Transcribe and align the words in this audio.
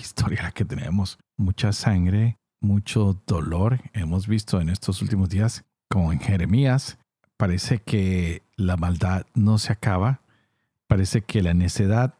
Historia 0.00 0.42
la 0.42 0.52
que 0.52 0.64
tenemos. 0.64 1.18
Mucha 1.36 1.72
sangre, 1.72 2.38
mucho 2.60 3.20
dolor. 3.26 3.80
Hemos 3.92 4.26
visto 4.26 4.60
en 4.60 4.68
estos 4.68 5.02
últimos 5.02 5.28
días, 5.28 5.64
como 5.88 6.12
en 6.12 6.20
Jeremías, 6.20 6.98
parece 7.36 7.78
que 7.78 8.42
la 8.56 8.76
maldad 8.76 9.26
no 9.34 9.58
se 9.58 9.72
acaba. 9.72 10.20
Parece 10.86 11.22
que 11.22 11.42
la 11.42 11.54
necedad 11.54 12.14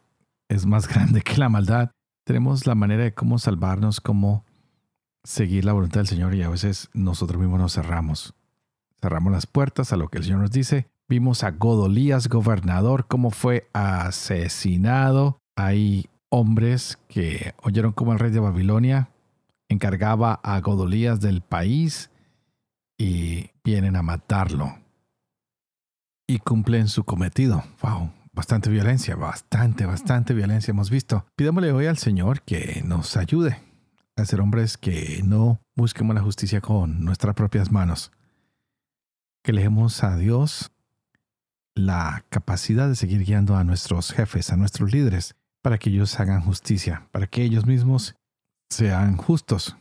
es 0.49 0.65
más 0.65 0.87
grande 0.93 1.21
que 1.21 1.37
la 1.37 1.49
maldad. 1.49 1.91
Tenemos 2.25 2.65
la 2.65 2.75
manera 2.75 3.03
de 3.03 3.13
cómo 3.13 3.37
salvarnos, 3.37 4.01
cómo 4.01 4.45
seguir 5.23 5.65
la 5.65 5.73
voluntad 5.73 6.01
del 6.01 6.07
Señor 6.07 6.35
y 6.35 6.43
a 6.43 6.49
veces 6.49 6.89
nosotros 6.93 7.39
mismos 7.39 7.59
nos 7.59 7.73
cerramos. 7.73 8.33
Cerramos 9.01 9.33
las 9.33 9.47
puertas 9.47 9.91
a 9.91 9.97
lo 9.97 10.07
que 10.09 10.19
el 10.19 10.23
Señor 10.23 10.39
nos 10.39 10.51
dice. 10.51 10.87
Vimos 11.07 11.43
a 11.43 11.51
Godolías, 11.51 12.29
gobernador, 12.29 13.05
cómo 13.07 13.29
fue 13.29 13.69
asesinado. 13.73 15.37
Hay 15.55 16.07
hombres 16.35 16.99
que 17.07 17.53
oyeron 17.63 17.93
cómo 17.93 18.11
el 18.11 18.19
rey 18.19 18.29
de 18.29 18.41
Babilonia 18.41 19.09
encargaba 19.69 20.41
a 20.43 20.59
Godolías 20.59 21.21
del 21.21 21.41
país 21.41 22.09
y 22.97 23.51
vienen 23.63 23.95
a 23.95 24.01
matarlo. 24.01 24.77
Y 26.27 26.39
cumplen 26.39 26.89
su 26.89 27.05
cometido. 27.05 27.63
Wow, 27.81 28.11
bastante 28.33 28.69
violencia, 28.69 29.15
bastante, 29.15 29.85
bastante 29.85 30.33
violencia 30.33 30.71
hemos 30.71 30.89
visto. 30.89 31.25
Pidámosle 31.37 31.71
hoy 31.71 31.85
al 31.85 31.97
Señor 31.97 32.41
que 32.41 32.83
nos 32.85 33.15
ayude 33.15 33.61
a 34.17 34.25
ser 34.25 34.41
hombres 34.41 34.77
que 34.77 35.21
no 35.23 35.61
busquemos 35.73 36.15
la 36.15 36.21
justicia 36.21 36.59
con 36.59 37.05
nuestras 37.05 37.33
propias 37.35 37.71
manos. 37.71 38.11
Que 39.41 39.53
leemos 39.53 40.03
a 40.03 40.17
Dios 40.17 40.73
la 41.75 42.25
capacidad 42.29 42.89
de 42.89 42.95
seguir 42.95 43.23
guiando 43.23 43.55
a 43.55 43.63
nuestros 43.63 44.11
jefes, 44.11 44.51
a 44.51 44.57
nuestros 44.57 44.91
líderes, 44.91 45.35
para 45.65 45.79
que 45.79 45.89
ellos 45.89 46.19
hagan 46.19 46.41
justicia, 46.41 47.07
para 47.11 47.25
que 47.25 47.41
ellos 47.41 47.65
mismos 47.65 48.13
sean 48.69 49.17
justos. 49.17 49.75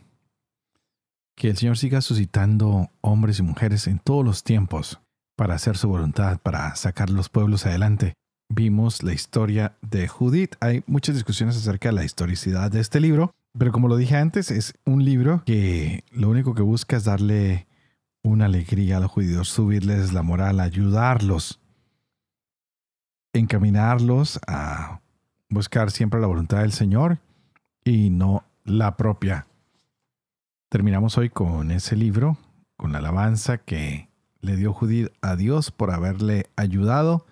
Que 1.36 1.50
el 1.50 1.58
Señor 1.58 1.76
siga 1.76 2.00
suscitando 2.00 2.88
hombres 3.02 3.38
y 3.38 3.42
mujeres 3.42 3.86
en 3.86 3.98
todos 3.98 4.24
los 4.24 4.44
tiempos 4.44 5.02
para 5.36 5.56
hacer 5.56 5.76
su 5.76 5.90
voluntad, 5.90 6.40
para 6.40 6.74
sacar 6.74 7.10
los 7.10 7.28
pueblos 7.28 7.66
adelante. 7.66 8.14
Vimos 8.48 9.02
la 9.02 9.12
historia 9.12 9.76
de 9.82 10.08
Judith. 10.08 10.54
Hay 10.60 10.82
muchas 10.86 11.16
discusiones 11.16 11.54
acerca 11.58 11.90
de 11.90 11.96
la 11.96 12.04
historicidad 12.06 12.70
de 12.70 12.80
este 12.80 12.98
libro, 12.98 13.34
pero 13.58 13.70
como 13.70 13.88
lo 13.88 13.98
dije 13.98 14.16
antes, 14.16 14.50
es 14.50 14.72
un 14.86 15.04
libro 15.04 15.42
que 15.44 16.02
lo 16.12 16.30
único 16.30 16.54
que 16.54 16.62
busca 16.62 16.96
es 16.96 17.04
darle 17.04 17.66
una 18.22 18.46
alegría 18.46 18.96
a 18.96 19.00
los 19.00 19.10
judíos, 19.10 19.50
subirles 19.50 20.14
la 20.14 20.22
moral, 20.22 20.60
ayudarlos, 20.60 21.60
encaminarlos 23.34 24.40
a 24.46 25.02
buscar 25.54 25.90
siempre 25.90 26.20
la 26.20 26.26
voluntad 26.26 26.58
del 26.58 26.72
Señor 26.72 27.18
y 27.84 28.10
no 28.10 28.44
la 28.64 28.96
propia. 28.96 29.46
Terminamos 30.68 31.16
hoy 31.16 31.30
con 31.30 31.70
ese 31.70 31.96
libro, 31.96 32.36
con 32.76 32.92
la 32.92 32.98
alabanza 32.98 33.58
que 33.58 34.10
le 34.40 34.56
dio 34.56 34.72
Judith 34.72 35.08
a 35.22 35.36
Dios 35.36 35.70
por 35.70 35.92
haberle 35.92 36.50
ayudado, 36.56 37.24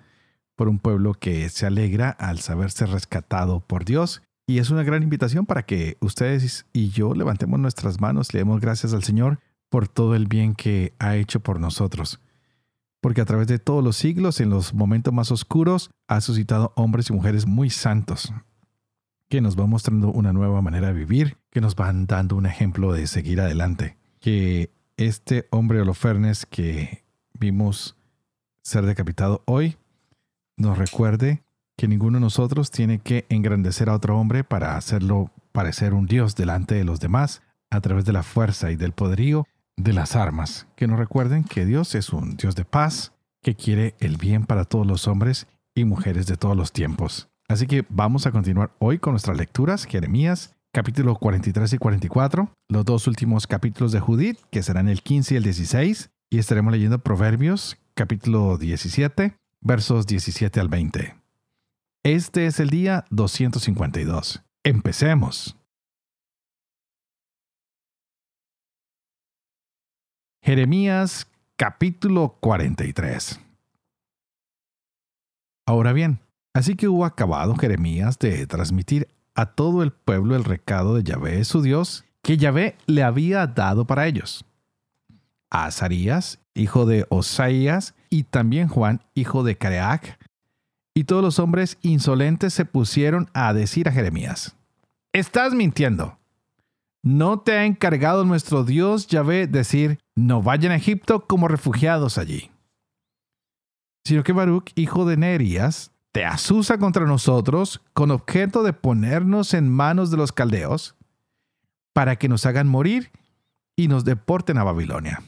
por 0.54 0.68
un 0.68 0.78
pueblo 0.78 1.14
que 1.14 1.48
se 1.48 1.66
alegra 1.66 2.10
al 2.10 2.38
saberse 2.38 2.86
rescatado 2.86 3.60
por 3.60 3.84
Dios. 3.84 4.22
Y 4.46 4.58
es 4.58 4.70
una 4.70 4.84
gran 4.84 5.02
invitación 5.02 5.44
para 5.44 5.64
que 5.64 5.96
ustedes 6.00 6.66
y 6.72 6.90
yo 6.90 7.14
levantemos 7.14 7.58
nuestras 7.58 8.00
manos, 8.00 8.32
le 8.32 8.40
demos 8.40 8.60
gracias 8.60 8.92
al 8.94 9.02
Señor 9.02 9.40
por 9.68 9.88
todo 9.88 10.14
el 10.14 10.26
bien 10.26 10.54
que 10.54 10.94
ha 10.98 11.16
hecho 11.16 11.40
por 11.40 11.58
nosotros 11.58 12.20
porque 13.02 13.20
a 13.20 13.24
través 13.24 13.48
de 13.48 13.58
todos 13.58 13.82
los 13.82 13.96
siglos, 13.96 14.40
en 14.40 14.48
los 14.48 14.74
momentos 14.74 15.12
más 15.12 15.32
oscuros, 15.32 15.90
ha 16.06 16.20
suscitado 16.20 16.72
hombres 16.76 17.10
y 17.10 17.12
mujeres 17.12 17.46
muy 17.46 17.68
santos, 17.68 18.32
que 19.28 19.40
nos 19.40 19.56
van 19.56 19.68
mostrando 19.68 20.08
una 20.12 20.32
nueva 20.32 20.62
manera 20.62 20.86
de 20.86 20.92
vivir, 20.94 21.36
que 21.50 21.60
nos 21.60 21.74
van 21.74 22.06
dando 22.06 22.36
un 22.36 22.46
ejemplo 22.46 22.92
de 22.92 23.08
seguir 23.08 23.40
adelante. 23.40 23.98
Que 24.20 24.70
este 24.96 25.48
hombre 25.50 25.80
Holofernes 25.80 26.46
que 26.46 27.02
vimos 27.34 27.96
ser 28.62 28.86
decapitado 28.86 29.42
hoy, 29.46 29.76
nos 30.56 30.78
recuerde 30.78 31.42
que 31.76 31.88
ninguno 31.88 32.18
de 32.18 32.22
nosotros 32.22 32.70
tiene 32.70 33.00
que 33.00 33.26
engrandecer 33.30 33.88
a 33.88 33.94
otro 33.94 34.16
hombre 34.16 34.44
para 34.44 34.76
hacerlo 34.76 35.32
parecer 35.50 35.92
un 35.92 36.06
Dios 36.06 36.36
delante 36.36 36.76
de 36.76 36.84
los 36.84 37.00
demás 37.00 37.42
a 37.68 37.80
través 37.80 38.04
de 38.04 38.12
la 38.12 38.22
fuerza 38.22 38.70
y 38.70 38.76
del 38.76 38.92
poderío 38.92 39.44
de 39.76 39.92
las 39.92 40.16
armas, 40.16 40.66
que 40.76 40.86
nos 40.86 40.98
recuerden 40.98 41.44
que 41.44 41.66
Dios 41.66 41.94
es 41.94 42.12
un 42.12 42.36
Dios 42.36 42.54
de 42.54 42.64
paz, 42.64 43.12
que 43.42 43.54
quiere 43.54 43.94
el 43.98 44.16
bien 44.16 44.44
para 44.44 44.64
todos 44.64 44.86
los 44.86 45.08
hombres 45.08 45.46
y 45.74 45.84
mujeres 45.84 46.26
de 46.26 46.36
todos 46.36 46.56
los 46.56 46.72
tiempos. 46.72 47.28
Así 47.48 47.66
que 47.66 47.84
vamos 47.88 48.26
a 48.26 48.32
continuar 48.32 48.72
hoy 48.78 48.98
con 48.98 49.12
nuestras 49.12 49.36
lecturas, 49.36 49.84
Jeremías 49.84 50.54
capítulo 50.72 51.16
43 51.16 51.74
y 51.74 51.78
44, 51.78 52.50
los 52.68 52.84
dos 52.84 53.06
últimos 53.06 53.46
capítulos 53.46 53.92
de 53.92 54.00
Judith, 54.00 54.38
que 54.50 54.62
serán 54.62 54.88
el 54.88 55.02
15 55.02 55.34
y 55.34 55.36
el 55.36 55.42
16, 55.42 56.10
y 56.30 56.38
estaremos 56.38 56.72
leyendo 56.72 56.98
Proverbios 56.98 57.76
capítulo 57.94 58.56
17, 58.56 59.36
versos 59.60 60.06
17 60.06 60.60
al 60.60 60.68
20. 60.68 61.14
Este 62.04 62.46
es 62.46 62.58
el 62.58 62.70
día 62.70 63.04
252. 63.10 64.42
Empecemos. 64.64 65.56
Jeremías 70.44 71.28
capítulo 71.56 72.36
43. 72.40 73.38
Ahora 75.64 75.92
bien, 75.92 76.18
así 76.52 76.74
que 76.74 76.88
hubo 76.88 77.04
acabado 77.04 77.54
Jeremías 77.54 78.18
de 78.18 78.44
transmitir 78.48 79.06
a 79.36 79.46
todo 79.46 79.84
el 79.84 79.92
pueblo 79.92 80.34
el 80.34 80.42
recado 80.42 80.96
de 80.96 81.04
Yahvé 81.04 81.44
su 81.44 81.62
Dios, 81.62 82.04
que 82.22 82.38
Yahvé 82.38 82.76
le 82.86 83.04
había 83.04 83.46
dado 83.46 83.86
para 83.86 84.08
ellos. 84.08 84.44
A 85.48 85.66
Azarías, 85.66 86.40
hijo 86.54 86.86
de 86.86 87.06
Osaías, 87.08 87.94
y 88.10 88.24
también 88.24 88.66
Juan, 88.66 89.00
hijo 89.14 89.44
de 89.44 89.56
Careac, 89.56 90.18
y 90.92 91.04
todos 91.04 91.22
los 91.22 91.38
hombres 91.38 91.78
insolentes 91.82 92.52
se 92.52 92.64
pusieron 92.64 93.30
a 93.32 93.52
decir 93.52 93.88
a 93.88 93.92
Jeremías, 93.92 94.56
Estás 95.12 95.54
mintiendo. 95.54 96.18
¿No 97.04 97.38
te 97.40 97.52
ha 97.52 97.64
encargado 97.64 98.24
nuestro 98.24 98.64
Dios 98.64 99.06
Yahvé 99.06 99.46
decir, 99.46 99.98
no 100.14 100.42
vayan 100.42 100.72
a 100.72 100.76
Egipto 100.76 101.26
como 101.26 101.48
refugiados 101.48 102.18
allí? 102.18 102.50
Sino 104.04 104.24
que 104.24 104.32
Baruch, 104.32 104.72
hijo 104.74 105.04
de 105.04 105.16
Nerías, 105.16 105.92
te 106.12 106.24
asusa 106.24 106.78
contra 106.78 107.06
nosotros 107.06 107.80
con 107.94 108.10
objeto 108.10 108.62
de 108.62 108.72
ponernos 108.72 109.54
en 109.54 109.68
manos 109.68 110.10
de 110.10 110.18
los 110.18 110.32
caldeos 110.32 110.94
para 111.92 112.16
que 112.16 112.28
nos 112.28 112.44
hagan 112.46 112.68
morir 112.68 113.10
y 113.76 113.88
nos 113.88 114.04
deporten 114.04 114.58
a 114.58 114.64
Babilonia. 114.64 115.22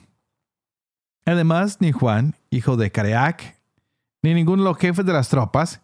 Además, 1.25 1.79
ni 1.81 1.93
Juan, 1.93 2.35
hijo 2.51 2.77
de 2.77 2.91
Careac, 2.91 3.59
ni 4.23 4.35
ninguno 4.35 4.63
de 4.63 4.69
los 4.69 4.79
jefes 4.79 5.07
de 5.07 5.13
las 5.13 5.29
tropas, 5.29 5.81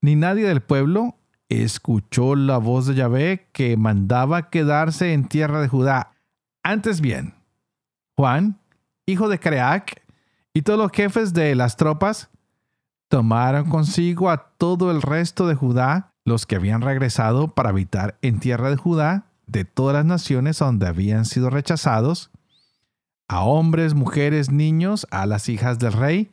ni 0.00 0.16
nadie 0.16 0.46
del 0.46 0.62
pueblo 0.62 1.16
escuchó 1.48 2.34
la 2.36 2.58
voz 2.58 2.86
de 2.86 2.94
Yahvé 2.94 3.48
que 3.52 3.76
mandaba 3.76 4.50
quedarse 4.50 5.12
en 5.12 5.28
tierra 5.28 5.60
de 5.60 5.68
Judá. 5.68 6.12
Antes 6.62 7.00
bien, 7.00 7.34
Juan, 8.20 8.58
hijo 9.06 9.30
de 9.30 9.38
Careac, 9.38 10.02
y 10.52 10.60
todos 10.60 10.78
los 10.78 10.92
jefes 10.92 11.32
de 11.32 11.54
las 11.54 11.78
tropas 11.78 12.28
tomaron 13.08 13.70
consigo 13.70 14.28
a 14.28 14.50
todo 14.58 14.90
el 14.90 15.00
resto 15.00 15.48
de 15.48 15.54
Judá, 15.54 16.12
los 16.26 16.44
que 16.44 16.56
habían 16.56 16.82
regresado 16.82 17.48
para 17.48 17.70
habitar 17.70 18.18
en 18.20 18.38
tierra 18.38 18.68
de 18.68 18.76
Judá, 18.76 19.24
de 19.46 19.64
todas 19.64 19.94
las 19.94 20.04
naciones 20.04 20.58
donde 20.58 20.86
habían 20.86 21.24
sido 21.24 21.48
rechazados, 21.48 22.30
a 23.26 23.40
hombres, 23.40 23.94
mujeres, 23.94 24.50
niños, 24.50 25.06
a 25.10 25.24
las 25.24 25.48
hijas 25.48 25.78
del 25.78 25.94
rey, 25.94 26.30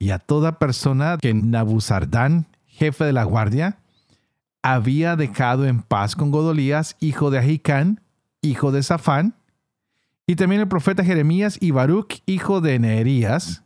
y 0.00 0.10
a 0.10 0.18
toda 0.18 0.58
persona 0.58 1.18
que 1.22 1.32
Nabuzardán, 1.34 2.48
jefe 2.66 3.04
de 3.04 3.12
la 3.12 3.22
guardia, 3.22 3.78
había 4.60 5.14
dejado 5.14 5.66
en 5.66 5.82
paz 5.82 6.16
con 6.16 6.32
Godolías, 6.32 6.96
hijo 6.98 7.30
de 7.30 7.38
Ahicán, 7.38 8.00
hijo 8.42 8.72
de 8.72 8.82
Safán, 8.82 9.35
y 10.26 10.36
también 10.36 10.60
el 10.60 10.68
profeta 10.68 11.04
Jeremías 11.04 11.56
y 11.60 11.70
Baruch, 11.70 12.22
hijo 12.26 12.60
de 12.60 12.78
Neerías, 12.78 13.64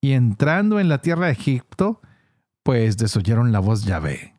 y 0.00 0.12
entrando 0.12 0.78
en 0.78 0.88
la 0.88 0.98
tierra 0.98 1.26
de 1.26 1.32
Egipto, 1.32 2.00
pues 2.62 2.96
desoyeron 2.96 3.52
la 3.52 3.60
voz 3.60 3.84
Yahvé. 3.84 4.34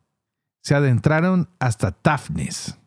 Se 0.61 0.75
adentraron 0.75 1.49
hasta 1.59 1.91
Tafnis. 1.91 2.77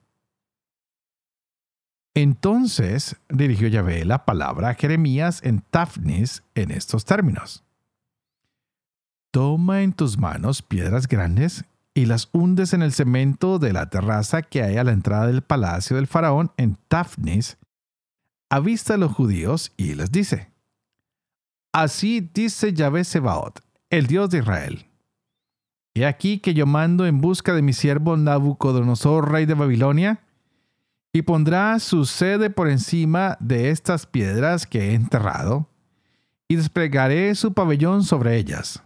Entonces 2.14 3.16
dirigió 3.28 3.68
Yahvé 3.68 4.04
la 4.04 4.24
palabra 4.24 4.70
a 4.70 4.74
Jeremías 4.74 5.40
en 5.42 5.62
Tafnis 5.62 6.42
en 6.54 6.70
estos 6.70 7.04
términos. 7.04 7.64
Toma 9.32 9.82
en 9.82 9.92
tus 9.92 10.18
manos 10.18 10.62
piedras 10.62 11.06
grandes 11.06 11.64
y 11.94 12.06
las 12.06 12.28
hundes 12.32 12.72
en 12.72 12.82
el 12.82 12.92
cemento 12.92 13.58
de 13.58 13.72
la 13.72 13.88
terraza 13.90 14.42
que 14.42 14.62
hay 14.62 14.76
a 14.76 14.84
la 14.84 14.92
entrada 14.92 15.26
del 15.26 15.42
palacio 15.42 15.96
del 15.96 16.06
faraón 16.06 16.52
en 16.56 16.76
Tafnis, 16.88 17.58
a 18.50 18.60
vista 18.60 18.94
de 18.94 18.98
los 18.98 19.12
judíos, 19.12 19.72
y 19.76 19.94
les 19.94 20.10
dice, 20.10 20.50
Así 21.72 22.28
dice 22.34 22.72
Yahvé 22.72 23.04
Sebaot, 23.04 23.60
el 23.90 24.08
Dios 24.08 24.30
de 24.30 24.38
Israel. 24.38 24.86
He 25.94 26.04
aquí 26.04 26.38
que 26.38 26.52
yo 26.52 26.66
mando 26.66 27.06
en 27.06 27.20
busca 27.20 27.54
de 27.54 27.62
mi 27.62 27.72
siervo 27.72 28.16
Nabucodonosor, 28.16 29.30
rey 29.30 29.46
de 29.46 29.54
Babilonia, 29.54 30.20
y 31.12 31.22
pondrá 31.22 31.78
su 31.78 32.04
sede 32.04 32.50
por 32.50 32.68
encima 32.68 33.36
de 33.40 33.70
estas 33.70 34.06
piedras 34.06 34.66
que 34.66 34.90
he 34.90 34.94
enterrado, 34.94 35.68
y 36.48 36.56
desplegaré 36.56 37.34
su 37.36 37.54
pabellón 37.54 38.02
sobre 38.02 38.36
ellas. 38.36 38.82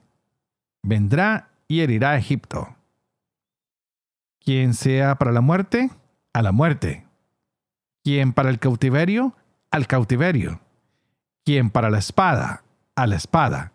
Vendrá 0.82 1.50
y 1.68 1.80
herirá 1.80 2.10
a 2.10 2.18
Egipto. 2.18 2.76
Quien 4.40 4.74
sea 4.74 5.16
para 5.16 5.32
la 5.32 5.40
muerte, 5.40 5.90
a 6.34 6.42
la 6.42 6.52
muerte. 6.52 7.06
Quien 8.02 8.34
para 8.34 8.50
el 8.50 8.58
cautiverio, 8.58 9.34
al 9.74 9.86
cautiverio. 9.86 10.60
Quien 11.44 11.70
para 11.70 11.90
la 11.90 11.98
espada, 11.98 12.64
a 12.96 13.06
la 13.06 13.16
espada. 13.16 13.72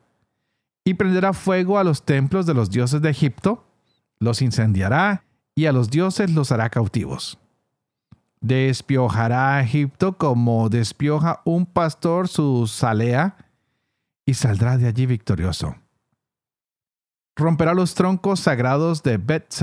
Y 0.84 0.96
prenderá 0.96 1.34
fuego 1.34 1.78
a 1.78 1.84
los 1.84 2.04
templos 2.04 2.46
de 2.46 2.54
los 2.54 2.70
dioses 2.70 3.02
de 3.02 3.10
Egipto, 3.10 3.66
los 4.20 4.42
incendiará 4.42 5.24
y 5.56 5.66
a 5.66 5.72
los 5.72 5.90
dioses 5.90 6.32
los 6.32 6.52
hará 6.52 6.70
cautivos 6.70 7.38
despiojará 8.42 9.56
a 9.56 9.62
Egipto 9.62 10.18
como 10.18 10.70
despioja 10.70 11.42
un 11.46 11.66
pastor 11.66 12.28
su 12.28 12.68
salea 12.68 13.36
y 14.26 14.34
saldrá 14.34 14.78
de 14.78 14.88
allí 14.88 15.06
victorioso. 15.06 15.76
Romperá 17.36 17.74
los 17.74 17.96
troncos 17.96 18.42
sagrados 18.42 19.02
de 19.04 19.18
Bet 19.18 19.54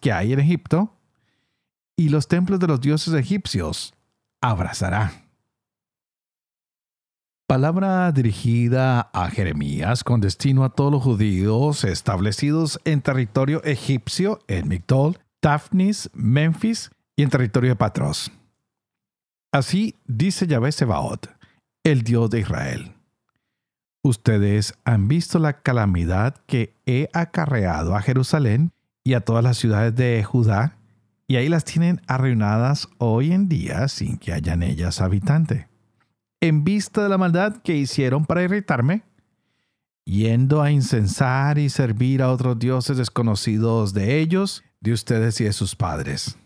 que 0.00 0.12
hay 0.12 0.32
en 0.32 0.40
Egipto 0.40 0.94
y 1.96 2.08
los 2.08 2.28
templos 2.28 2.58
de 2.58 2.66
los 2.66 2.80
dioses 2.80 3.14
egipcios 3.14 3.94
abrazará. 4.40 5.27
Palabra 7.48 8.12
dirigida 8.12 9.08
a 9.14 9.30
Jeremías 9.30 10.04
con 10.04 10.20
destino 10.20 10.64
a 10.64 10.68
todos 10.68 10.92
los 10.92 11.02
judíos 11.02 11.82
establecidos 11.82 12.78
en 12.84 13.00
territorio 13.00 13.64
egipcio 13.64 14.40
en 14.48 14.68
Migdol, 14.68 15.16
Tafnis, 15.40 16.10
Memphis 16.12 16.90
y 17.16 17.22
en 17.22 17.30
territorio 17.30 17.70
de 17.70 17.76
Patros. 17.76 18.30
Así 19.50 19.94
dice 20.04 20.46
Yahvé 20.46 20.72
Sebaot, 20.72 21.30
el 21.84 22.02
Dios 22.02 22.28
de 22.28 22.40
Israel. 22.40 22.92
Ustedes 24.02 24.74
han 24.84 25.08
visto 25.08 25.38
la 25.38 25.62
calamidad 25.62 26.36
que 26.44 26.74
he 26.84 27.08
acarreado 27.14 27.96
a 27.96 28.02
Jerusalén 28.02 28.72
y 29.04 29.14
a 29.14 29.22
todas 29.22 29.42
las 29.42 29.56
ciudades 29.56 29.96
de 29.96 30.22
Judá, 30.22 30.76
y 31.26 31.36
ahí 31.36 31.48
las 31.48 31.64
tienen 31.64 32.02
arruinadas 32.08 32.88
hoy 32.98 33.32
en 33.32 33.48
día 33.48 33.88
sin 33.88 34.18
que 34.18 34.34
haya 34.34 34.52
en 34.52 34.64
ellas 34.64 35.00
habitante. 35.00 35.68
En 36.40 36.64
vista 36.64 37.02
de 37.02 37.08
la 37.08 37.18
maldad 37.18 37.56
que 37.62 37.76
hicieron 37.76 38.24
para 38.24 38.42
irritarme, 38.42 39.02
yendo 40.04 40.62
a 40.62 40.70
incensar 40.70 41.58
y 41.58 41.68
servir 41.68 42.22
a 42.22 42.30
otros 42.30 42.58
dioses 42.58 42.96
desconocidos 42.96 43.92
de 43.92 44.20
ellos, 44.20 44.62
de 44.80 44.92
ustedes 44.92 45.40
y 45.40 45.44
de 45.44 45.52
sus 45.52 45.74
padres 45.74 46.38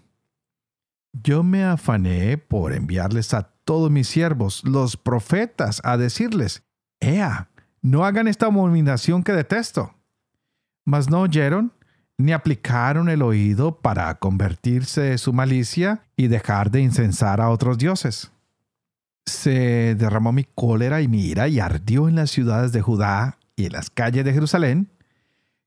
yo 1.13 1.43
me 1.43 1.65
afané 1.65 2.39
por 2.39 2.73
enviarles 2.73 3.35
a 3.35 3.43
todos 3.65 3.91
mis 3.91 4.09
siervos, 4.09 4.63
los 4.65 4.97
profetas, 4.97 5.81
a 5.85 5.97
decirles, 5.97 6.63
Ea, 7.01 7.51
no 7.81 8.05
hagan 8.05 8.29
esta 8.29 8.47
abominación 8.47 9.23
que 9.23 9.33
detesto. 9.33 9.95
Mas 10.85 11.11
no 11.11 11.21
oyeron, 11.21 11.73
ni 12.19 12.33
aplicaron 12.33 13.09
el 13.09 13.23
oído 13.23 13.81
para 13.81 14.15
convertirse 14.19 15.03
de 15.03 15.19
su 15.19 15.33
malicia 15.33 16.03
y 16.17 16.29
dejar 16.29 16.71
de 16.71 16.81
incensar 16.81 17.41
a 17.41 17.51
otros 17.51 17.79
dioses. 17.79 18.32
Se 19.27 19.95
derramó 19.95 20.33
mi 20.33 20.45
cólera 20.45 21.01
y 21.01 21.09
mi 21.09 21.23
ira 21.25 21.49
y 21.49 21.61
ardió 21.61 22.09
en 22.09 22.17
las 22.17 22.31
ciudades 22.31 22.73
de 22.73 22.83
Judá 22.83 23.39
y 23.57 23.67
en 23.67 23.73
las 23.73 23.91
calles 23.91 24.25
de 24.25 24.33
Jerusalén, 24.33 24.91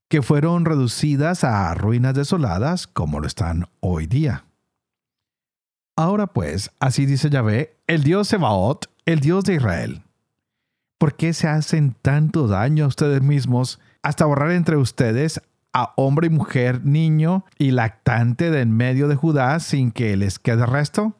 que 0.09 0.21
fueron 0.21 0.65
reducidas 0.65 1.43
a 1.43 1.73
ruinas 1.73 2.13
desoladas 2.13 2.87
como 2.87 3.19
lo 3.19 3.27
están 3.27 3.67
hoy 3.79 4.07
día. 4.07 4.45
Ahora 5.97 6.27
pues, 6.27 6.71
así 6.79 7.05
dice 7.05 7.29
Yahvé, 7.29 7.77
el 7.87 8.03
Dios 8.03 8.27
Sebaot, 8.27 8.89
el 9.05 9.19
Dios 9.21 9.45
de 9.45 9.55
Israel. 9.55 10.03
¿Por 10.97 11.15
qué 11.15 11.33
se 11.33 11.47
hacen 11.47 11.95
tanto 12.01 12.47
daño 12.47 12.85
a 12.85 12.87
ustedes 12.87 13.21
mismos 13.21 13.79
hasta 14.01 14.25
borrar 14.25 14.51
entre 14.51 14.77
ustedes 14.77 15.41
a 15.73 15.93
hombre 15.97 16.27
y 16.27 16.29
mujer, 16.29 16.85
niño 16.85 17.45
y 17.57 17.71
lactante 17.71 18.51
de 18.51 18.61
en 18.61 18.71
medio 18.71 19.07
de 19.07 19.15
Judá 19.15 19.59
sin 19.59 19.91
que 19.91 20.15
les 20.17 20.39
quede 20.39 20.65
resto? 20.65 21.17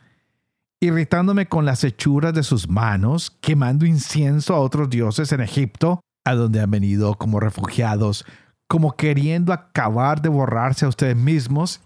Irritándome 0.86 1.48
con 1.48 1.66
las 1.66 1.84
hechuras 1.84 2.32
de 2.36 2.44
sus 2.44 2.70
manos, 2.70 3.36
quemando 3.42 3.88
incienso 3.88 4.54
a 4.54 4.60
otros 4.60 4.88
dioses 4.88 5.32
en 5.32 5.42
Egipto, 5.42 6.00
a 6.24 6.36
donde 6.36 6.62
han 6.62 6.70
venido 6.70 7.16
como 7.16 7.40
refugiados, 7.40 8.24
como 8.68 8.96
queriendo 8.96 9.52
acabar 9.52 10.22
de 10.22 10.30
borrarse 10.30 10.86
a 10.86 10.90
ustedes 10.90 11.16
mismos 11.16 11.82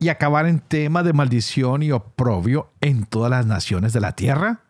y 0.00 0.08
acabar 0.08 0.46
en 0.46 0.58
tema 0.58 1.04
de 1.04 1.12
maldición 1.12 1.84
y 1.84 1.92
oprobio 1.92 2.72
en 2.80 3.06
todas 3.06 3.30
las 3.30 3.46
naciones 3.46 3.92
de 3.92 4.00
la 4.00 4.16
tierra? 4.16 4.62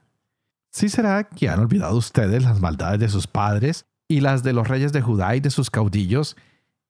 ¿Sí 0.70 0.90
será 0.90 1.24
que 1.24 1.48
han 1.48 1.60
olvidado 1.60 1.96
ustedes 1.96 2.42
las 2.42 2.60
maldades 2.60 3.00
de 3.00 3.08
sus 3.08 3.26
padres 3.26 3.86
y 4.08 4.20
las 4.20 4.42
de 4.42 4.52
los 4.52 4.68
reyes 4.68 4.92
de 4.92 5.00
Judá 5.00 5.36
y 5.36 5.40
de 5.40 5.48
sus 5.48 5.70
caudillos, 5.70 6.36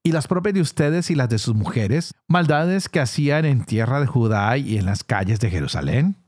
y 0.03 0.11
las 0.11 0.27
propias 0.27 0.55
de 0.55 0.61
ustedes 0.61 1.09
y 1.13 1.15
las 1.15 1.29
de 1.29 1.39
sus 1.39 1.55
mujeres, 1.55 2.15
maldades 2.27 2.89
que 2.89 2.99
hacían 2.99 3.45
en 3.45 3.65
tierra 3.65 4.01
de 4.01 4.07
Judá 4.07 4.57
y 4.57 4.77
en 4.77 4.87
las 4.87 5.05
calles 5.05 5.39
de 5.39 5.51
Jerusalén? 5.51 6.20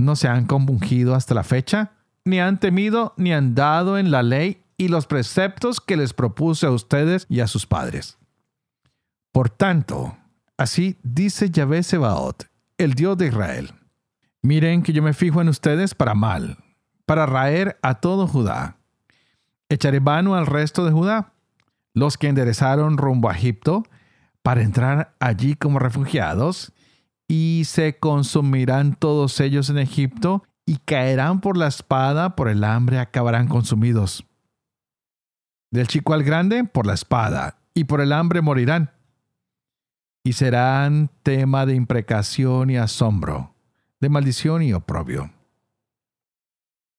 ¿No 0.00 0.16
se 0.16 0.28
han 0.28 0.46
compungido 0.46 1.14
hasta 1.14 1.34
la 1.34 1.44
fecha? 1.44 1.92
¿Ni 2.24 2.40
han 2.40 2.60
temido 2.60 3.14
ni 3.16 3.32
han 3.32 3.54
dado 3.54 3.98
en 3.98 4.10
la 4.10 4.22
ley 4.22 4.62
y 4.76 4.88
los 4.88 5.06
preceptos 5.06 5.80
que 5.80 5.96
les 5.96 6.12
propuse 6.12 6.66
a 6.66 6.70
ustedes 6.70 7.26
y 7.28 7.40
a 7.40 7.46
sus 7.46 7.66
padres? 7.66 8.18
Por 9.32 9.48
tanto, 9.50 10.16
Así 10.60 10.98
dice 11.02 11.48
Yahvé 11.48 11.82
Sebaot, 11.82 12.44
el 12.76 12.92
Dios 12.92 13.16
de 13.16 13.28
Israel. 13.28 13.72
Miren 14.42 14.82
que 14.82 14.92
yo 14.92 15.02
me 15.02 15.14
fijo 15.14 15.40
en 15.40 15.48
ustedes 15.48 15.94
para 15.94 16.14
mal, 16.14 16.58
para 17.06 17.24
raer 17.24 17.78
a 17.80 17.94
todo 17.94 18.26
Judá. 18.26 18.76
Echaré 19.70 20.00
vano 20.00 20.34
al 20.34 20.44
resto 20.44 20.84
de 20.84 20.92
Judá, 20.92 21.32
los 21.94 22.18
que 22.18 22.28
enderezaron 22.28 22.98
rumbo 22.98 23.30
a 23.30 23.36
Egipto, 23.36 23.84
para 24.42 24.60
entrar 24.60 25.14
allí 25.18 25.54
como 25.54 25.78
refugiados, 25.78 26.74
y 27.30 27.62
se 27.64 27.96
consumirán 27.96 28.96
todos 28.96 29.38
ellos 29.38 29.70
en 29.70 29.78
Egipto, 29.78 30.42
y 30.66 30.78
caerán 30.78 31.40
por 31.40 31.56
la 31.56 31.68
espada, 31.68 32.34
por 32.34 32.48
el 32.48 32.64
hambre 32.64 32.98
acabarán 32.98 33.46
consumidos. 33.46 34.26
Del 35.70 35.86
chico 35.86 36.12
al 36.12 36.24
grande, 36.24 36.64
por 36.64 36.86
la 36.86 36.94
espada, 36.94 37.58
y 37.72 37.84
por 37.84 38.00
el 38.00 38.12
hambre 38.12 38.40
morirán 38.40 38.90
y 40.24 40.34
serán 40.34 41.10
tema 41.22 41.66
de 41.66 41.74
imprecación 41.74 42.70
y 42.70 42.76
asombro, 42.76 43.54
de 44.00 44.08
maldición 44.08 44.62
y 44.62 44.72
oprobio. 44.72 45.30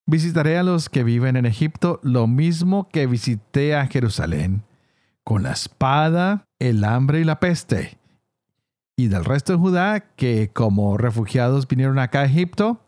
Visitaré 0.08 0.58
a 0.58 0.64
los 0.64 0.90
que 0.90 1.04
viven 1.04 1.36
en 1.36 1.46
Egipto 1.46 2.00
lo 2.04 2.28
mismo 2.28 2.90
que 2.90 3.06
visité 3.06 3.76
a 3.76 3.86
Jerusalén, 3.88 4.64
con 5.24 5.44
la 5.44 5.52
espada, 5.52 6.48
el 6.58 6.84
hambre 6.84 7.20
y 7.20 7.24
la 7.24 7.40
peste. 7.40 8.01
Y 9.02 9.08
del 9.08 9.26
resto 9.26 9.54
de 9.54 9.60
Judá, 9.60 10.00
que 10.16 10.52
como 10.54 10.96
refugiados 10.96 11.68
vinieron 11.68 11.98
acá 11.98 12.22
a 12.22 12.26
Egipto, 12.26 12.86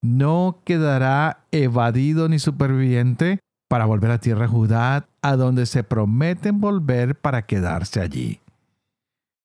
no 0.00 0.62
quedará 0.64 1.44
evadido 1.50 2.28
ni 2.28 2.38
superviviente 2.38 3.40
para 3.68 3.84
volver 3.84 4.10
a 4.10 4.20
tierra 4.20 4.48
Judá, 4.48 5.06
a 5.20 5.36
donde 5.36 5.66
se 5.66 5.84
prometen 5.84 6.60
volver 6.60 7.14
para 7.14 7.46
quedarse 7.46 8.00
allí 8.00 8.40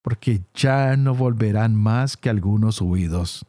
porque 0.04 0.42
ya 0.54 0.98
no 0.98 1.16
volverán 1.16 1.76
más 1.76 2.18
que 2.18 2.30
algunos 2.30 2.82
huidos. 2.82 3.46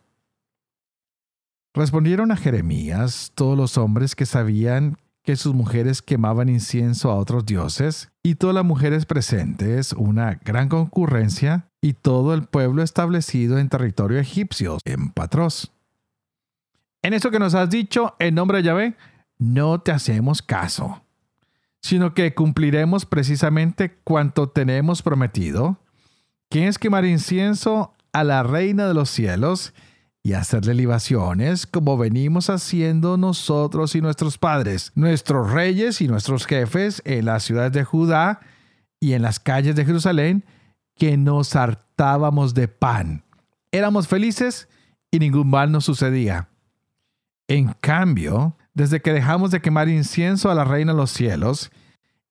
Respondieron 1.74 2.30
a 2.30 2.36
Jeremías 2.36 3.32
todos 3.34 3.58
los 3.58 3.76
hombres 3.76 4.14
que 4.14 4.24
sabían 4.24 4.96
que 5.24 5.36
sus 5.36 5.54
mujeres 5.54 6.00
quemaban 6.00 6.48
incienso 6.48 7.10
a 7.10 7.16
otros 7.16 7.46
dioses, 7.46 8.10
y 8.22 8.36
todas 8.36 8.54
las 8.54 8.64
mujeres 8.64 9.06
presentes, 9.06 9.92
una 9.94 10.34
gran 10.44 10.68
concurrencia, 10.68 11.66
y 11.84 11.92
todo 11.92 12.32
el 12.32 12.44
pueblo 12.44 12.82
establecido 12.82 13.58
en 13.58 13.68
territorio 13.68 14.18
egipcio, 14.18 14.78
en 14.86 15.10
Patros. 15.10 15.70
En 17.02 17.12
eso 17.12 17.30
que 17.30 17.38
nos 17.38 17.54
has 17.54 17.68
dicho, 17.68 18.16
en 18.18 18.36
nombre 18.36 18.56
de 18.56 18.64
Yahvé, 18.64 18.96
no 19.38 19.82
te 19.82 19.92
hacemos 19.92 20.40
caso, 20.40 21.02
sino 21.82 22.14
que 22.14 22.34
cumpliremos 22.34 23.04
precisamente 23.04 23.98
cuanto 24.02 24.48
tenemos 24.48 25.02
prometido, 25.02 25.78
¿Quién 26.48 26.68
es 26.68 26.78
quemar 26.78 27.04
incienso 27.04 27.92
a 28.14 28.24
la 28.24 28.42
reina 28.42 28.88
de 28.88 28.94
los 28.94 29.10
cielos 29.10 29.74
y 30.22 30.32
hacerle 30.32 30.72
libaciones 30.72 31.66
como 31.66 31.98
venimos 31.98 32.48
haciendo 32.48 33.18
nosotros 33.18 33.94
y 33.94 34.00
nuestros 34.00 34.38
padres, 34.38 34.90
nuestros 34.94 35.52
reyes 35.52 36.00
y 36.00 36.08
nuestros 36.08 36.46
jefes 36.46 37.02
en 37.04 37.26
las 37.26 37.42
ciudades 37.42 37.72
de 37.72 37.84
Judá 37.84 38.40
y 39.00 39.12
en 39.12 39.20
las 39.20 39.38
calles 39.38 39.76
de 39.76 39.84
Jerusalén, 39.84 40.44
que 40.96 41.16
nos 41.16 41.56
hartábamos 41.56 42.54
de 42.54 42.68
pan. 42.68 43.24
Éramos 43.72 44.08
felices 44.08 44.68
y 45.10 45.18
ningún 45.18 45.50
mal 45.50 45.72
nos 45.72 45.84
sucedía. 45.84 46.48
En 47.48 47.74
cambio, 47.80 48.56
desde 48.72 49.02
que 49.02 49.12
dejamos 49.12 49.50
de 49.50 49.60
quemar 49.60 49.88
incienso 49.88 50.50
a 50.50 50.54
la 50.54 50.64
reina 50.64 50.92
de 50.92 50.98
los 50.98 51.10
cielos 51.10 51.70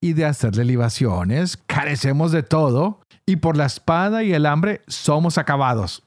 y 0.01 0.13
de 0.13 0.25
hacerle 0.25 0.65
libaciones, 0.65 1.57
carecemos 1.67 2.31
de 2.31 2.43
todo 2.43 2.99
y 3.25 3.37
por 3.37 3.55
la 3.55 3.65
espada 3.65 4.23
y 4.23 4.33
el 4.33 4.45
hambre 4.45 4.81
somos 4.87 5.37
acabados. 5.37 6.03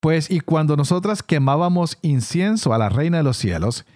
Pues 0.00 0.30
y 0.30 0.40
cuando 0.40 0.76
nosotras 0.76 1.22
quemábamos 1.22 1.98
incienso 2.02 2.74
a 2.74 2.78
la 2.78 2.90
Reina 2.90 3.16
de 3.16 3.22
los 3.22 3.38
cielos 3.38 3.86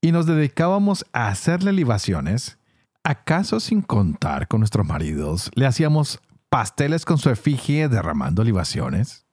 y 0.00 0.10
nos 0.10 0.26
dedicábamos 0.26 1.06
a 1.12 1.28
hacerle 1.28 1.72
libaciones, 1.72 2.58
¿acaso 3.04 3.60
sin 3.60 3.80
contar 3.80 4.48
con 4.48 4.58
nuestros 4.58 4.84
maridos 4.84 5.52
le 5.54 5.66
hacíamos 5.66 6.20
pasteles 6.52 7.06
con 7.06 7.16
su 7.16 7.30
efigie 7.30 7.88
derramando 7.88 8.44
libaciones? 8.44 9.26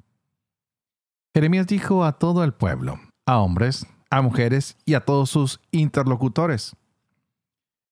Jeremías 1.36 1.68
dijo 1.68 2.06
a 2.06 2.14
todo 2.14 2.46
el 2.46 2.54
pueblo, 2.54 2.98
a 3.26 3.40
hombres, 3.40 3.86
a 4.10 4.22
mujeres 4.22 4.78
y 4.86 4.94
a 4.94 5.02
todos 5.02 5.30
sus 5.30 5.60
interlocutores, 5.72 6.78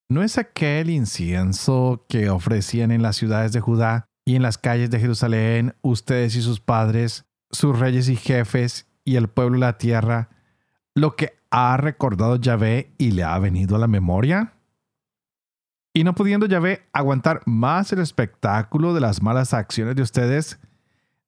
¿no 0.10 0.24
es 0.24 0.38
aquel 0.38 0.90
incienso 0.90 2.06
que 2.08 2.30
ofrecían 2.30 2.90
en 2.92 3.02
las 3.02 3.18
ciudades 3.18 3.52
de 3.52 3.60
Judá 3.60 4.06
y 4.24 4.38
en 4.38 4.44
las 4.44 4.58
calles 4.58 4.90
de 4.92 5.02
Jerusalén 5.02 5.76
ustedes 5.82 6.38
y 6.38 6.42
sus 6.42 6.62
padres 6.62 7.26
sus 7.52 7.78
reyes 7.78 8.08
y 8.08 8.16
jefes 8.16 8.88
y 9.04 9.18
el 9.18 9.28
pueblo 9.28 9.56
de 9.56 9.60
la 9.60 9.78
tierra 9.78 10.30
lo 10.96 11.18
que 11.18 11.38
ha 11.52 11.76
recordado 11.76 12.38
Yahvé 12.38 12.94
y 12.98 13.12
le 13.12 13.24
ha 13.24 13.38
venido 13.40 13.76
a 13.76 13.80
la 13.80 13.88
memoria? 13.88 14.54
Y 15.98 16.04
no 16.04 16.14
pudiendo 16.14 16.46
Yahvé 16.46 16.86
aguantar 16.94 17.42
más 17.48 17.92
el 17.92 17.98
espectáculo 17.98 18.94
de 18.94 19.02
las 19.02 19.24
malas 19.24 19.56
acciones 19.56 19.96
de 19.96 20.04
ustedes, 20.04 20.60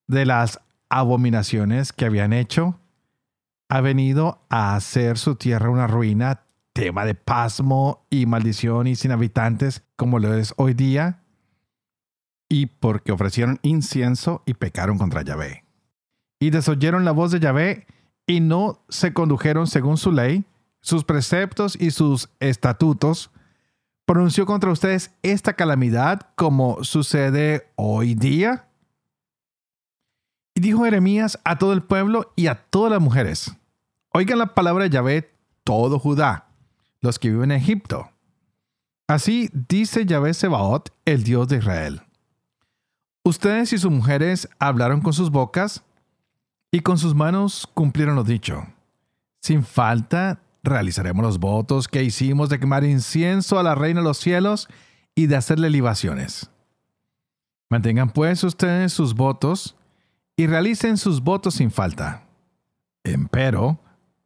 de 0.06 0.28
las 0.28 0.62
abominaciones 0.90 1.92
que 1.92 2.06
habían 2.06 2.34
hecho, 2.34 2.80
ha 3.68 3.82
venido 3.82 4.46
a 4.48 4.76
hacer 4.76 5.18
su 5.18 5.34
tierra 5.34 5.72
una 5.72 5.88
ruina, 5.88 6.44
tema 6.72 7.04
de 7.06 7.16
pasmo 7.16 8.06
y 8.12 8.28
maldición 8.28 8.86
y 8.86 8.96
sin 8.96 9.12
habitantes 9.12 9.82
como 9.96 10.20
lo 10.20 10.36
es 10.36 10.54
hoy 10.56 10.76
día, 10.76 11.24
y 12.48 12.68
porque 12.68 13.12
ofrecieron 13.12 13.58
incienso 13.64 14.44
y 14.46 14.54
pecaron 14.54 15.00
contra 15.00 15.24
Yahvé. 15.24 15.66
Y 16.40 16.52
desoyeron 16.52 17.06
la 17.06 17.12
voz 17.12 17.32
de 17.32 17.40
Yahvé 17.40 17.88
y 18.28 18.40
no 18.40 18.84
se 18.88 19.14
condujeron 19.14 19.66
según 19.66 19.98
su 19.98 20.12
ley, 20.12 20.46
sus 20.80 21.06
preceptos 21.06 21.76
y 21.76 21.90
sus 21.90 22.30
estatutos, 22.40 23.32
pronunció 24.10 24.48
contra 24.48 24.72
ustedes 24.72 25.12
esta 25.22 25.54
calamidad 25.54 26.22
como 26.34 26.84
sucede 26.84 27.72
hoy 27.76 28.16
día? 28.16 28.68
Y 30.56 30.62
dijo 30.62 30.84
Jeremías 30.84 31.40
a 31.44 31.60
todo 31.60 31.74
el 31.74 31.84
pueblo 31.84 32.34
y 32.36 32.48
a 32.48 32.56
todas 32.56 32.92
las 32.92 33.02
mujeres, 33.02 33.56
oigan 34.12 34.40
la 34.40 34.56
palabra 34.56 34.86
de 34.86 34.90
Yahvé 34.90 35.32
todo 35.64 36.00
Judá, 36.00 36.48
los 37.02 37.20
que 37.20 37.30
viven 37.30 37.52
en 37.52 37.58
Egipto. 37.58 38.10
Así 39.08 39.52
dice 39.54 40.08
Yahvé 40.08 40.34
Sebaot, 40.34 40.92
el 41.06 41.24
Dios 41.24 41.48
de 41.48 41.58
Israel. 41.58 42.02
Ustedes 43.24 43.74
y 43.74 43.78
sus 43.78 43.92
mujeres 43.92 44.50
hablaron 44.58 45.02
con 45.02 45.14
sus 45.14 45.30
bocas, 45.30 45.84
y 46.72 46.80
con 46.80 46.98
sus 46.98 47.14
manos 47.14 47.70
cumplieron 47.76 48.16
lo 48.16 48.24
dicho. 48.24 48.66
Sin 49.40 49.64
falta 49.64 50.42
realizaremos 50.64 51.24
los 51.24 51.40
votos 51.40 51.88
que 51.88 52.04
hicimos 52.04 52.50
de 52.50 52.60
quemar 52.60 52.84
incienso 52.84 53.60
a 53.60 53.64
la 53.64 53.76
reina 53.76 54.02
de 54.02 54.08
los 54.08 54.18
cielos 54.18 54.68
y 55.16 55.28
de 55.28 55.36
hacerle 55.36 55.70
libaciones. 55.70 56.50
Mantengan 57.70 58.10
pues 58.10 58.44
ustedes 58.44 58.94
sus 58.94 59.14
votos 59.14 59.76
y 60.36 60.48
realicen 60.48 60.98
sus 60.98 61.22
votos 61.22 61.56
sin 61.56 61.72
falta. 61.72 62.24
Empero, 63.04 63.80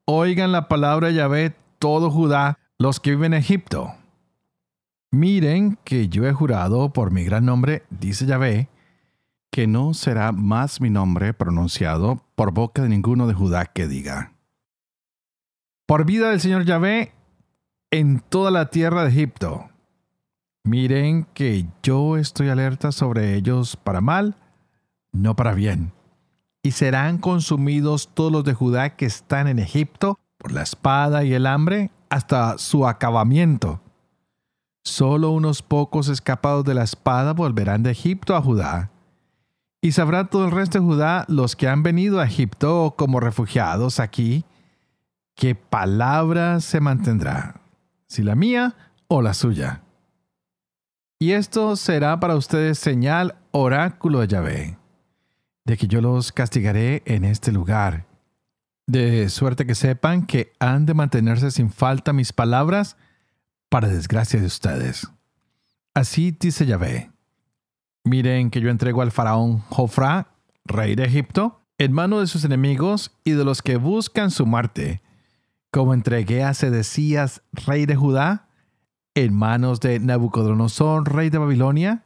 oigan 0.05 0.51
la 0.51 0.67
palabra 0.67 1.07
de 1.07 1.15
Yahvé 1.15 1.55
todo 1.79 2.09
Judá, 2.09 2.59
los 2.77 2.99
que 2.99 3.11
viven 3.11 3.33
en 3.33 3.39
Egipto. 3.39 3.93
Miren 5.11 5.77
que 5.83 6.07
yo 6.07 6.25
he 6.25 6.33
jurado 6.33 6.93
por 6.93 7.11
mi 7.11 7.23
gran 7.23 7.45
nombre, 7.45 7.83
dice 7.89 8.25
Yahvé, 8.25 8.69
que 9.51 9.67
no 9.67 9.93
será 9.93 10.31
más 10.31 10.81
mi 10.81 10.89
nombre 10.89 11.33
pronunciado 11.33 12.23
por 12.35 12.51
boca 12.53 12.81
de 12.81 12.89
ninguno 12.89 13.27
de 13.27 13.33
Judá 13.33 13.65
que 13.65 13.87
diga. 13.87 14.32
Por 15.85 16.05
vida 16.05 16.29
del 16.29 16.39
Señor 16.39 16.63
Yahvé 16.63 17.11
en 17.91 18.21
toda 18.21 18.51
la 18.51 18.69
tierra 18.69 19.03
de 19.03 19.09
Egipto. 19.09 19.69
Miren 20.63 21.25
que 21.33 21.65
yo 21.83 22.15
estoy 22.15 22.47
alerta 22.47 22.93
sobre 22.93 23.35
ellos 23.35 23.75
para 23.75 23.99
mal, 23.99 24.37
no 25.11 25.35
para 25.35 25.53
bien. 25.53 25.91
Y 26.63 26.71
serán 26.71 27.17
consumidos 27.17 28.09
todos 28.13 28.31
los 28.31 28.45
de 28.45 28.53
Judá 28.53 28.95
que 28.95 29.05
están 29.05 29.49
en 29.49 29.59
Egipto 29.59 30.17
por 30.37 30.53
la 30.53 30.63
espada 30.63 31.25
y 31.25 31.33
el 31.33 31.45
hambre 31.45 31.91
hasta 32.09 32.57
su 32.57 32.87
acabamiento. 32.87 33.81
Solo 34.85 35.31
unos 35.31 35.61
pocos 35.61 36.07
escapados 36.07 36.63
de 36.63 36.75
la 36.75 36.83
espada 36.83 37.33
volverán 37.33 37.83
de 37.83 37.91
Egipto 37.91 38.37
a 38.37 38.41
Judá 38.41 38.89
y 39.83 39.91
sabrá 39.91 40.29
todo 40.29 40.45
el 40.45 40.51
resto 40.51 40.79
de 40.79 40.85
Judá, 40.85 41.25
los 41.27 41.57
que 41.57 41.67
han 41.67 41.83
venido 41.83 42.21
a 42.21 42.25
Egipto 42.25 42.93
como 42.97 43.19
refugiados 43.19 43.99
aquí, 43.99 44.45
qué 45.35 45.55
palabra 45.55 46.59
se 46.59 46.79
mantendrá, 46.79 47.61
si 48.07 48.23
la 48.23 48.35
mía 48.35 48.75
o 49.07 49.21
la 49.21 49.33
suya. 49.33 49.83
Y 51.19 51.31
esto 51.31 51.75
será 51.75 52.19
para 52.19 52.35
ustedes 52.35 52.79
señal 52.79 53.35
oráculo 53.51 54.19
de 54.19 54.27
Yahvé, 54.27 54.77
de 55.65 55.77
que 55.77 55.87
yo 55.87 56.01
los 56.01 56.31
castigaré 56.31 57.01
en 57.05 57.23
este 57.23 57.51
lugar, 57.51 58.05
de 58.87 59.29
suerte 59.29 59.65
que 59.65 59.75
sepan 59.75 60.25
que 60.25 60.51
han 60.59 60.85
de 60.85 60.93
mantenerse 60.93 61.51
sin 61.51 61.71
falta 61.71 62.11
mis 62.11 62.33
palabras 62.33 62.97
para 63.69 63.87
desgracia 63.87 64.39
de 64.39 64.47
ustedes. 64.47 65.07
Así 65.93 66.35
dice 66.37 66.65
Yahvé 66.65 67.13
Miren 68.03 68.49
que 68.49 68.59
yo 68.59 68.69
entrego 68.69 69.01
al 69.01 69.11
faraón 69.11 69.59
Jofra, 69.69 70.27
rey 70.65 70.95
de 70.95 71.05
Egipto, 71.05 71.61
en 71.77 71.93
mano 71.93 72.19
de 72.19 72.27
sus 72.27 72.43
enemigos 72.43 73.11
y 73.23 73.31
de 73.31 73.45
los 73.45 73.61
que 73.61 73.77
buscan 73.77 74.29
su 74.29 74.45
muerte, 74.45 75.01
como 75.73 75.95
entregué 75.95 76.43
a 76.43 76.53
Sedecías, 76.53 77.41
rey 77.51 77.87
de 77.87 77.95
Judá, 77.95 78.47
en 79.15 79.33
manos 79.33 79.79
de 79.79 79.99
Nabucodonosor, 79.99 81.11
rey 81.11 81.31
de 81.31 81.39
Babilonia, 81.39 82.05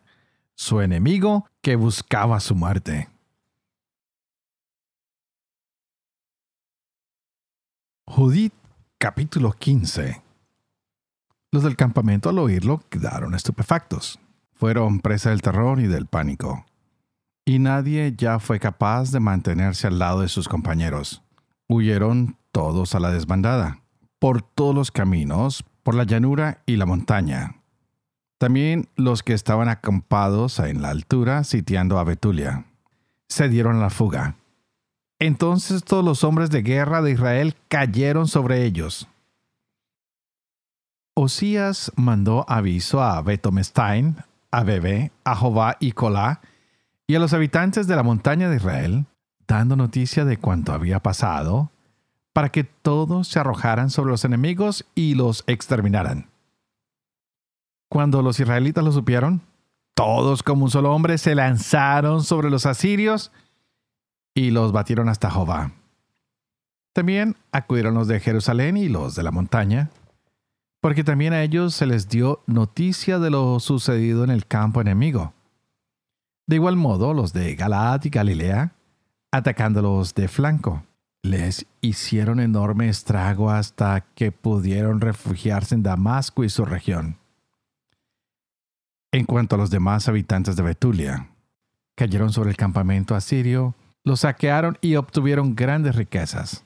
su 0.55 0.79
enemigo 0.79 1.45
que 1.61 1.75
buscaba 1.75 2.39
su 2.39 2.55
muerte. 2.55 3.09
Judith 8.05 8.53
capítulo 8.97 9.51
15 9.51 10.21
Los 11.51 11.63
del 11.63 11.75
campamento 11.75 12.29
al 12.29 12.39
oírlo 12.39 12.81
quedaron 12.89 13.35
estupefactos 13.35 14.17
fueron 14.53 15.01
presa 15.01 15.31
del 15.31 15.41
terror 15.41 15.81
y 15.81 15.87
del 15.87 16.05
pánico. 16.05 16.65
Y 17.45 17.59
nadie 17.59 18.15
ya 18.17 18.39
fue 18.39 18.61
capaz 18.61 19.11
de 19.11 19.19
mantenerse 19.19 19.87
al 19.87 19.99
lado 19.99 20.21
de 20.21 20.29
sus 20.29 20.47
compañeros. 20.47 21.21
Huyeron 21.67 22.37
todos 22.51 22.95
a 22.95 22.99
la 22.99 23.11
desbandada, 23.11 23.81
por 24.19 24.41
todos 24.41 24.73
los 24.73 24.91
caminos, 24.91 25.63
por 25.83 25.95
la 25.95 26.03
llanura 26.03 26.63
y 26.65 26.75
la 26.75 26.85
montaña. 26.85 27.61
También 28.37 28.89
los 28.95 29.23
que 29.23 29.33
estaban 29.33 29.69
acampados 29.69 30.59
en 30.59 30.81
la 30.81 30.89
altura 30.89 31.43
sitiando 31.43 31.97
a 31.97 32.03
Betulia. 32.03 32.65
Se 33.27 33.49
dieron 33.49 33.79
la 33.79 33.89
fuga. 33.89 34.35
Entonces 35.19 35.83
todos 35.83 36.05
los 36.05 36.23
hombres 36.23 36.51
de 36.51 36.61
guerra 36.61 37.01
de 37.01 37.11
Israel 37.11 37.55
cayeron 37.67 38.27
sobre 38.27 38.65
ellos. 38.65 39.07
Osías 41.15 41.91
mandó 41.95 42.45
aviso 42.47 43.01
a 43.01 43.19
Betomestein, 43.23 44.17
a 44.51 44.63
Bebé, 44.63 45.11
a 45.23 45.35
Jobá 45.35 45.77
y 45.79 45.93
Colá, 45.93 46.41
y 47.07 47.15
a 47.15 47.19
los 47.19 47.33
habitantes 47.33 47.87
de 47.87 47.95
la 47.95 48.03
montaña 48.03 48.49
de 48.49 48.57
Israel, 48.57 49.05
dando 49.47 49.75
noticia 49.75 50.25
de 50.25 50.37
cuanto 50.37 50.73
había 50.73 50.99
pasado, 50.99 51.71
para 52.37 52.49
que 52.49 52.63
todos 52.63 53.29
se 53.29 53.39
arrojaran 53.39 53.89
sobre 53.89 54.11
los 54.11 54.23
enemigos 54.23 54.85
y 54.93 55.15
los 55.15 55.43
exterminaran. 55.47 56.29
Cuando 57.89 58.21
los 58.21 58.39
israelitas 58.39 58.83
lo 58.83 58.91
supieron, 58.91 59.41
todos 59.95 60.43
como 60.43 60.65
un 60.65 60.69
solo 60.69 60.93
hombre 60.93 61.17
se 61.17 61.33
lanzaron 61.33 62.23
sobre 62.23 62.51
los 62.51 62.67
asirios 62.67 63.31
y 64.35 64.51
los 64.51 64.71
batieron 64.71 65.09
hasta 65.09 65.31
Jobá. 65.31 65.71
También 66.93 67.37
acudieron 67.51 67.95
los 67.95 68.07
de 68.07 68.19
Jerusalén 68.19 68.77
y 68.77 68.87
los 68.87 69.15
de 69.15 69.23
la 69.23 69.31
montaña, 69.31 69.89
porque 70.79 71.03
también 71.03 71.33
a 71.33 71.41
ellos 71.41 71.73
se 71.73 71.87
les 71.87 72.07
dio 72.07 72.43
noticia 72.45 73.17
de 73.17 73.31
lo 73.31 73.59
sucedido 73.59 74.23
en 74.23 74.29
el 74.29 74.45
campo 74.45 74.79
enemigo. 74.79 75.33
De 76.45 76.57
igual 76.57 76.75
modo, 76.75 77.15
los 77.15 77.33
de 77.33 77.55
Galaad 77.55 78.03
y 78.03 78.09
Galilea, 78.11 78.75
atacándolos 79.31 80.13
de 80.13 80.27
flanco. 80.27 80.83
Les 81.23 81.65
hicieron 81.81 82.39
enorme 82.39 82.89
estrago 82.89 83.49
hasta 83.49 84.01
que 84.15 84.31
pudieron 84.31 85.01
refugiarse 85.01 85.75
en 85.75 85.83
Damasco 85.83 86.43
y 86.43 86.49
su 86.49 86.65
región. 86.65 87.17
En 89.11 89.25
cuanto 89.25 89.55
a 89.55 89.57
los 89.57 89.69
demás 89.69 90.07
habitantes 90.07 90.55
de 90.55 90.63
Betulia, 90.63 91.29
cayeron 91.95 92.31
sobre 92.31 92.51
el 92.51 92.57
campamento 92.57 93.15
asirio, 93.15 93.73
lo 94.03 94.15
saquearon 94.15 94.77
y 94.81 94.95
obtuvieron 94.95 95.55
grandes 95.55 95.95
riquezas. 95.95 96.65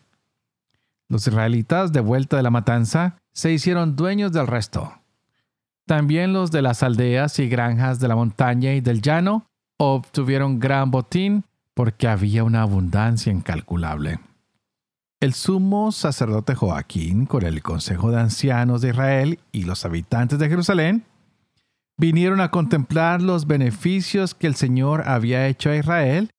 Los 1.08 1.28
israelitas, 1.28 1.92
de 1.92 2.00
vuelta 2.00 2.38
de 2.38 2.44
la 2.44 2.52
matanza, 2.52 3.18
se 3.34 3.52
hicieron 3.52 3.96
dueños 3.96 4.32
del 4.32 4.48
resto. 4.48 4.94
También 5.86 6.34
los 6.34 6.52
de 6.52 6.62
las 6.62 6.84
aldeas 6.84 7.40
y 7.40 7.50
granjas 7.50 8.00
de 8.00 8.08
la 8.08 8.16
montaña 8.16 8.74
y 8.74 8.82
del 8.82 9.02
llano 9.02 9.46
obtuvieron 9.78 10.60
gran 10.60 10.92
botín 10.92 11.44
porque 11.74 12.08
había 12.08 12.44
una 12.44 12.62
abundancia 12.62 13.32
incalculable. 13.32 14.20
El 15.22 15.36
sumo 15.36 15.92
sacerdote 15.92 16.56
Joaquín, 16.56 17.28
con 17.28 17.46
el 17.46 17.62
consejo 17.62 18.10
de 18.10 18.20
ancianos 18.20 18.82
de 18.82 18.90
Israel 18.90 19.40
y 19.52 19.66
los 19.66 19.86
habitantes 19.86 20.40
de 20.40 20.50
Jerusalén, 20.50 21.06
vinieron 21.96 22.42
a 22.42 22.50
contemplar 22.50 23.22
los 23.22 23.46
beneficios 23.46 24.34
que 24.34 24.48
el 24.48 24.56
Señor 24.56 25.08
había 25.08 25.48
hecho 25.48 25.70
a 25.70 25.76
Israel 25.76 26.32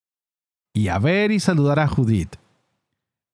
y 0.74 0.88
a 0.88 0.98
ver 0.98 1.30
y 1.30 1.38
saludar 1.38 1.78
a 1.78 1.86
Judith. 1.86 2.34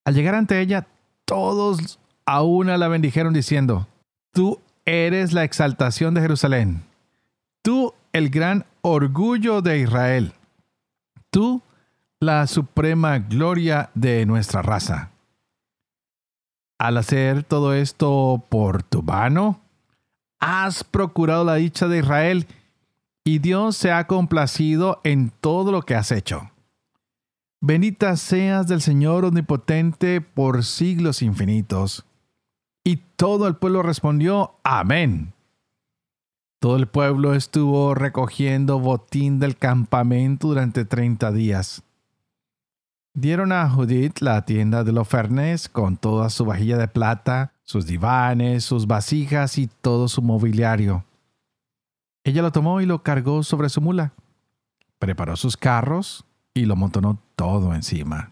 Al 0.04 0.14
llegar 0.14 0.34
ante 0.34 0.60
ella, 0.60 0.86
todos 1.24 1.98
a 2.26 2.42
una 2.42 2.76
la 2.76 2.88
bendijeron 2.88 3.32
diciendo, 3.32 3.88
Tú 4.32 4.60
eres 4.84 5.32
la 5.32 5.44
exaltación 5.44 6.12
de 6.12 6.20
Jerusalén, 6.20 6.82
tú 7.62 7.94
el 8.12 8.28
gran 8.28 8.66
orgullo 8.82 9.62
de 9.62 9.78
Israel, 9.78 10.34
tú 11.30 11.62
la 12.20 12.46
suprema 12.46 13.18
gloria 13.18 13.88
de 13.94 14.26
nuestra 14.26 14.60
raza. 14.60 15.10
Al 16.78 16.96
hacer 16.96 17.42
todo 17.42 17.74
esto 17.74 18.44
por 18.48 18.84
tu 18.84 19.02
mano, 19.02 19.60
has 20.38 20.84
procurado 20.84 21.44
la 21.44 21.56
dicha 21.56 21.88
de 21.88 21.98
Israel 21.98 22.46
y 23.24 23.40
Dios 23.40 23.76
se 23.76 23.90
ha 23.90 24.06
complacido 24.06 25.00
en 25.02 25.30
todo 25.40 25.72
lo 25.72 25.82
que 25.82 25.96
has 25.96 26.12
hecho. 26.12 26.50
Bendita 27.60 28.16
seas 28.16 28.68
del 28.68 28.80
Señor 28.80 29.24
omnipotente 29.24 30.20
por 30.20 30.64
siglos 30.64 31.22
infinitos. 31.22 32.04
Y 32.84 32.98
todo 33.16 33.48
el 33.48 33.56
pueblo 33.56 33.82
respondió, 33.82 34.54
Amén. 34.62 35.32
Todo 36.60 36.76
el 36.76 36.86
pueblo 36.86 37.34
estuvo 37.34 37.94
recogiendo 37.94 38.78
botín 38.78 39.40
del 39.40 39.56
campamento 39.56 40.48
durante 40.48 40.84
treinta 40.84 41.32
días. 41.32 41.82
Dieron 43.20 43.50
a 43.50 43.68
Judith 43.68 44.20
la 44.20 44.44
tienda 44.44 44.84
de 44.84 44.92
Lofernes 44.92 45.68
con 45.68 45.96
toda 45.96 46.30
su 46.30 46.44
vajilla 46.44 46.78
de 46.78 46.86
plata, 46.86 47.52
sus 47.64 47.84
divanes, 47.84 48.62
sus 48.62 48.86
vasijas 48.86 49.58
y 49.58 49.66
todo 49.66 50.06
su 50.06 50.22
mobiliario. 50.22 51.04
Ella 52.22 52.42
lo 52.42 52.52
tomó 52.52 52.80
y 52.80 52.86
lo 52.86 53.02
cargó 53.02 53.42
sobre 53.42 53.70
su 53.70 53.80
mula. 53.80 54.12
Preparó 55.00 55.34
sus 55.34 55.56
carros 55.56 56.26
y 56.54 56.66
lo 56.66 56.76
montonó 56.76 57.18
todo 57.34 57.74
encima. 57.74 58.30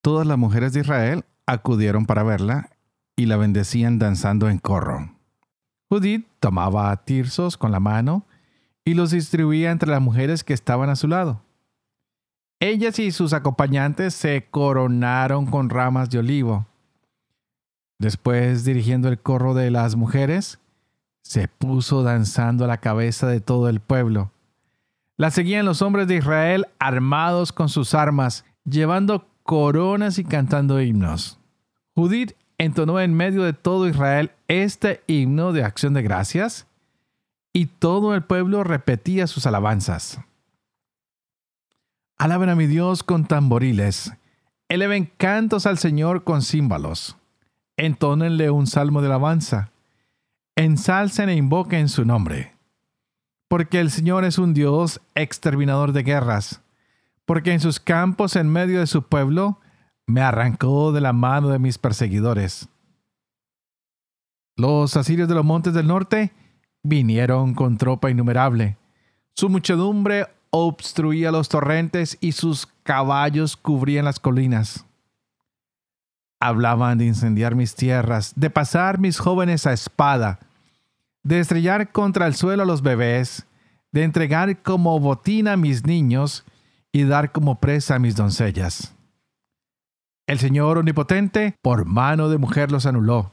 Todas 0.00 0.28
las 0.28 0.38
mujeres 0.38 0.72
de 0.72 0.82
Israel 0.82 1.24
acudieron 1.44 2.06
para 2.06 2.22
verla 2.22 2.70
y 3.16 3.26
la 3.26 3.36
bendecían 3.36 3.98
danzando 3.98 4.48
en 4.48 4.58
corro. 4.58 5.10
Judith 5.88 6.24
tomaba 6.38 6.92
a 6.92 6.98
tirsos 6.98 7.56
con 7.56 7.72
la 7.72 7.80
mano 7.80 8.24
y 8.84 8.94
los 8.94 9.10
distribuía 9.10 9.72
entre 9.72 9.90
las 9.90 10.00
mujeres 10.00 10.44
que 10.44 10.54
estaban 10.54 10.88
a 10.88 10.94
su 10.94 11.08
lado. 11.08 11.42
Ellas 12.62 12.98
y 12.98 13.10
sus 13.10 13.32
acompañantes 13.32 14.12
se 14.12 14.46
coronaron 14.50 15.46
con 15.46 15.70
ramas 15.70 16.10
de 16.10 16.18
olivo. 16.18 16.66
Después, 17.98 18.66
dirigiendo 18.66 19.08
el 19.08 19.18
corro 19.18 19.54
de 19.54 19.70
las 19.70 19.96
mujeres, 19.96 20.58
se 21.22 21.48
puso 21.48 22.02
danzando 22.02 22.64
a 22.66 22.68
la 22.68 22.76
cabeza 22.76 23.26
de 23.26 23.40
todo 23.40 23.70
el 23.70 23.80
pueblo. 23.80 24.30
La 25.16 25.30
seguían 25.30 25.64
los 25.64 25.80
hombres 25.80 26.06
de 26.06 26.16
Israel 26.16 26.66
armados 26.78 27.52
con 27.52 27.70
sus 27.70 27.94
armas, 27.94 28.44
llevando 28.64 29.26
coronas 29.42 30.18
y 30.18 30.24
cantando 30.24 30.82
himnos. 30.82 31.38
Judith 31.94 32.32
entonó 32.58 33.00
en 33.00 33.14
medio 33.14 33.42
de 33.42 33.54
todo 33.54 33.88
Israel 33.88 34.32
este 34.48 35.02
himno 35.06 35.52
de 35.52 35.64
acción 35.64 35.94
de 35.94 36.02
gracias, 36.02 36.66
y 37.54 37.66
todo 37.66 38.14
el 38.14 38.22
pueblo 38.22 38.64
repetía 38.64 39.26
sus 39.26 39.46
alabanzas. 39.46 40.20
Alaben 42.20 42.50
a 42.50 42.54
mi 42.54 42.66
Dios 42.66 43.02
con 43.02 43.24
tamboriles. 43.24 44.12
Eleven 44.68 45.10
cantos 45.16 45.64
al 45.64 45.78
Señor 45.78 46.22
con 46.22 46.42
címbalos. 46.42 47.16
Entónenle 47.78 48.50
un 48.50 48.66
salmo 48.66 49.00
de 49.00 49.06
alabanza. 49.06 49.72
Ensalcen 50.54 51.30
e 51.30 51.36
invoquen 51.36 51.88
su 51.88 52.04
nombre. 52.04 52.52
Porque 53.48 53.80
el 53.80 53.90
Señor 53.90 54.26
es 54.26 54.36
un 54.36 54.52
Dios 54.52 55.00
exterminador 55.14 55.92
de 55.92 56.02
guerras. 56.02 56.60
Porque 57.24 57.54
en 57.54 57.60
sus 57.60 57.80
campos, 57.80 58.36
en 58.36 58.52
medio 58.52 58.80
de 58.80 58.86
su 58.86 59.04
pueblo, 59.04 59.58
me 60.06 60.20
arrancó 60.20 60.92
de 60.92 61.00
la 61.00 61.14
mano 61.14 61.48
de 61.48 61.58
mis 61.58 61.78
perseguidores. 61.78 62.68
Los 64.58 64.94
asirios 64.94 65.26
de 65.26 65.36
los 65.36 65.44
montes 65.46 65.72
del 65.72 65.86
norte 65.86 66.34
vinieron 66.82 67.54
con 67.54 67.78
tropa 67.78 68.10
innumerable. 68.10 68.76
Su 69.32 69.48
muchedumbre 69.48 70.26
obstruía 70.50 71.30
los 71.30 71.48
torrentes 71.48 72.18
y 72.20 72.32
sus 72.32 72.66
caballos 72.82 73.56
cubrían 73.56 74.04
las 74.04 74.20
colinas. 74.20 74.84
Hablaban 76.40 76.98
de 76.98 77.06
incendiar 77.06 77.54
mis 77.54 77.74
tierras, 77.74 78.32
de 78.36 78.50
pasar 78.50 78.98
mis 78.98 79.18
jóvenes 79.18 79.66
a 79.66 79.72
espada, 79.72 80.40
de 81.22 81.40
estrellar 81.40 81.92
contra 81.92 82.26
el 82.26 82.34
suelo 82.34 82.62
a 82.62 82.66
los 82.66 82.82
bebés, 82.82 83.46
de 83.92 84.04
entregar 84.04 84.62
como 84.62 84.98
botín 85.00 85.48
a 85.48 85.56
mis 85.56 85.84
niños 85.84 86.44
y 86.92 87.04
dar 87.04 87.32
como 87.32 87.60
presa 87.60 87.96
a 87.96 87.98
mis 87.98 88.16
doncellas. 88.16 88.94
El 90.26 90.38
Señor 90.38 90.78
Omnipotente 90.78 91.56
por 91.60 91.84
mano 91.84 92.28
de 92.28 92.38
mujer 92.38 92.70
los 92.70 92.86
anuló. 92.86 93.32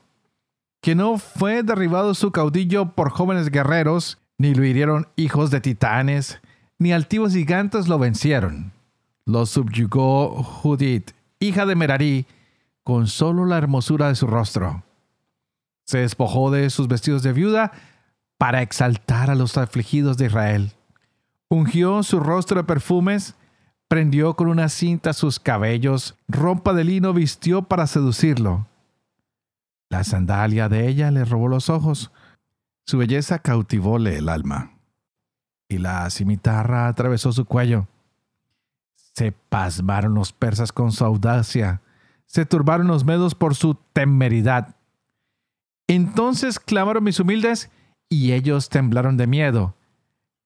Que 0.82 0.96
no 0.96 1.18
fue 1.18 1.64
derribado 1.64 2.14
su 2.14 2.32
caudillo 2.32 2.94
por 2.94 3.10
jóvenes 3.10 3.50
guerreros, 3.50 4.20
ni 4.38 4.54
lo 4.54 4.64
hirieron 4.64 5.08
hijos 5.16 5.50
de 5.52 5.62
titanes, 5.62 6.40
ni 6.80 6.94
altivos 6.94 7.34
gigantes 7.34 7.88
lo 7.88 7.98
vencieron. 8.00 8.72
Lo 9.26 9.46
subyugó 9.46 10.44
Judith, 10.44 11.12
hija 11.40 11.66
de 11.66 11.76
Merarí, 11.76 12.26
con 12.84 13.08
solo 13.08 13.46
la 13.46 13.58
hermosura 13.58 14.08
de 14.08 14.16
su 14.16 14.28
rostro. 14.28 14.84
Se 15.86 16.00
despojó 16.00 16.52
de 16.52 16.70
sus 16.70 16.88
vestidos 16.88 17.24
de 17.24 17.34
viuda 17.34 17.72
para 18.38 18.62
exaltar 18.62 19.30
a 19.30 19.36
los 19.36 19.58
afligidos 19.58 20.18
de 20.18 20.28
Israel. 20.28 20.72
Ungió 21.50 22.04
su 22.04 22.20
rostro 22.20 22.58
de 22.58 22.64
perfumes, 22.66 23.36
prendió 23.88 24.36
con 24.36 24.48
una 24.48 24.70
cinta 24.70 25.14
sus 25.14 25.40
cabellos, 25.40 26.16
rompa 26.28 26.74
de 26.74 26.84
lino 26.84 27.14
vistió 27.14 27.64
para 27.64 27.88
seducirlo. 27.88 28.68
La 29.90 30.04
sandalia 30.04 30.70
de 30.70 30.88
ella 30.88 31.10
le 31.12 31.26
robó 31.26 31.48
los 31.48 31.70
ojos, 31.70 32.12
su 32.86 32.98
belleza 32.98 33.40
cautivóle 33.40 34.18
el 34.18 34.30
alma 34.30 34.77
y 35.70 35.78
la 35.78 36.10
cimitarra 36.10 36.88
atravesó 36.88 37.32
su 37.32 37.46
cuello. 37.46 37.88
Se 38.96 39.32
pasmaron 39.32 40.14
los 40.14 40.32
persas 40.32 40.72
con 40.72 40.92
su 40.92 41.04
audacia, 41.04 41.82
se 42.26 42.46
turbaron 42.46 42.88
los 42.88 43.06
medos 43.06 43.36
por 43.36 43.56
su 43.56 43.76
temeridad. 43.94 44.76
Entonces 45.88 46.60
clamaron 46.60 47.04
mis 47.04 47.20
humildes 47.20 47.72
y 48.10 48.34
ellos 48.34 48.70
temblaron 48.70 49.18
de 49.18 49.28
miedo. 49.28 49.76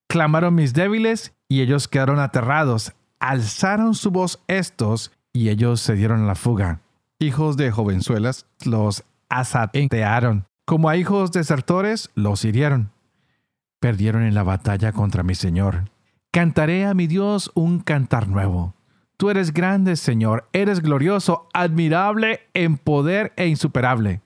Clamaron 0.08 0.54
mis 0.54 0.72
débiles 0.72 1.34
y 1.48 1.60
ellos 1.60 1.88
quedaron 1.88 2.18
aterrados. 2.20 2.92
Alzaron 3.18 3.94
su 3.94 4.10
voz 4.10 4.42
estos 4.46 5.12
y 5.32 5.48
ellos 5.48 5.80
se 5.80 5.94
dieron 5.94 6.22
a 6.22 6.26
la 6.26 6.34
fuga. 6.34 6.80
Hijos 7.18 7.56
de 7.56 7.70
jovenzuelas 7.70 8.46
los 8.64 9.04
asatearon. 9.28 10.46
Como 10.64 10.88
a 10.88 10.96
hijos 10.96 11.32
desertores 11.32 12.10
los 12.14 12.44
hirieron 12.44 12.92
perdieron 13.82 14.22
en 14.22 14.34
la 14.34 14.44
batalla 14.44 14.92
contra 14.92 15.24
mi 15.24 15.34
Señor. 15.34 15.90
Cantaré 16.30 16.86
a 16.86 16.94
mi 16.94 17.08
Dios 17.08 17.50
un 17.54 17.80
cantar 17.80 18.28
nuevo. 18.28 18.76
Tú 19.16 19.28
eres 19.28 19.52
grande, 19.52 19.96
Señor, 19.96 20.48
eres 20.52 20.80
glorioso, 20.80 21.48
admirable 21.52 22.48
en 22.54 22.78
poder 22.78 23.32
e 23.36 23.48
insuperable. 23.48 24.22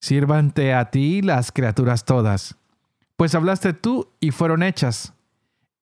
Sírvante 0.00 0.72
a 0.72 0.90
ti 0.90 1.20
las 1.20 1.52
criaturas 1.52 2.06
todas, 2.06 2.56
pues 3.16 3.34
hablaste 3.34 3.74
tú 3.74 4.08
y 4.18 4.30
fueron 4.30 4.62
hechas. 4.62 5.12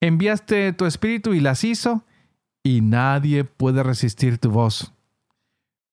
Enviaste 0.01 0.73
tu 0.73 0.85
espíritu 0.85 1.33
y 1.33 1.39
las 1.39 1.63
hizo, 1.63 2.03
y 2.63 2.81
nadie 2.81 3.45
puede 3.45 3.81
resistir 3.81 4.39
tu 4.39 4.51
voz. 4.51 4.93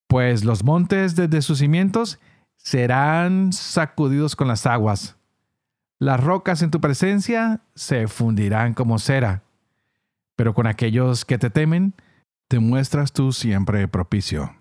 Pues 0.09 0.45
los 0.45 0.65
montes 0.65 1.15
desde 1.15 1.41
sus 1.41 1.59
cimientos 1.59 2.19
serán 2.57 3.53
sacudidos 3.53 4.35
con 4.35 4.49
las 4.49 4.67
aguas 4.67 5.17
las 6.05 6.23
rocas 6.23 6.61
en 6.61 6.71
tu 6.71 6.83
presencia 6.83 7.63
se 7.75 8.09
fundirán 8.09 8.75
como 8.75 8.99
cera. 8.99 9.43
Pero 10.37 10.53
con 10.53 10.67
aquellos 10.67 11.25
que 11.25 11.39
te 11.39 11.49
temen, 11.49 11.95
te 12.47 12.59
muestras 12.59 13.13
tú 13.13 13.33
siempre 13.33 13.89
propicio, 13.89 14.55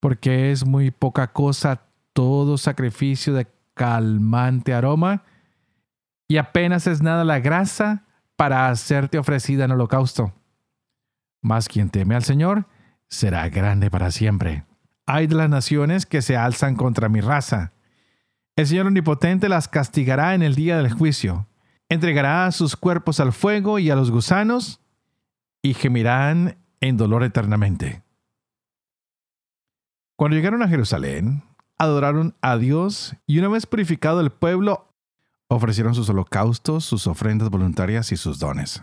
porque 0.00 0.50
es 0.52 0.64
muy 0.64 0.90
poca 0.90 1.34
cosa 1.34 1.82
todo 2.14 2.56
sacrificio 2.56 3.34
de 3.34 3.46
calmante 3.74 4.72
aroma, 4.72 5.24
y 6.26 6.38
apenas 6.38 6.86
es 6.86 7.02
nada 7.02 7.22
la 7.24 7.38
grasa 7.38 8.04
para 8.36 8.70
hacerte 8.70 9.18
ofrecida 9.18 9.66
en 9.66 9.72
holocausto. 9.72 10.32
Mas 11.42 11.68
quien 11.68 11.90
teme 11.90 12.14
al 12.14 12.24
Señor 12.24 12.66
será 13.08 13.46
grande 13.50 13.90
para 13.90 14.10
siempre. 14.10 14.64
Hay 15.04 15.26
de 15.26 15.34
las 15.34 15.50
naciones 15.50 16.06
que 16.06 16.22
se 16.22 16.34
alzan 16.34 16.76
contra 16.76 17.10
mi 17.10 17.20
raza. 17.20 17.72
El 18.56 18.66
Señor 18.66 18.86
Omnipotente 18.86 19.50
las 19.50 19.68
castigará 19.68 20.34
en 20.34 20.42
el 20.42 20.54
día 20.54 20.78
del 20.78 20.90
juicio. 20.90 21.46
Entregará 21.90 22.50
sus 22.52 22.74
cuerpos 22.74 23.20
al 23.20 23.34
fuego 23.34 23.78
y 23.78 23.90
a 23.90 23.96
los 23.96 24.10
gusanos, 24.10 24.80
y 25.60 25.74
gemirán 25.74 26.56
en 26.80 26.96
dolor 26.96 27.22
eternamente. 27.22 28.02
Cuando 30.16 30.36
llegaron 30.36 30.62
a 30.62 30.68
Jerusalén, 30.68 31.42
adoraron 31.76 32.34
a 32.40 32.56
Dios 32.56 33.14
y 33.26 33.38
una 33.38 33.48
vez 33.48 33.66
purificado 33.66 34.20
el 34.22 34.30
pueblo, 34.30 34.88
ofrecieron 35.48 35.94
sus 35.94 36.08
holocaustos, 36.08 36.86
sus 36.86 37.06
ofrendas 37.06 37.50
voluntarias 37.50 38.10
y 38.10 38.16
sus 38.16 38.38
dones. 38.38 38.82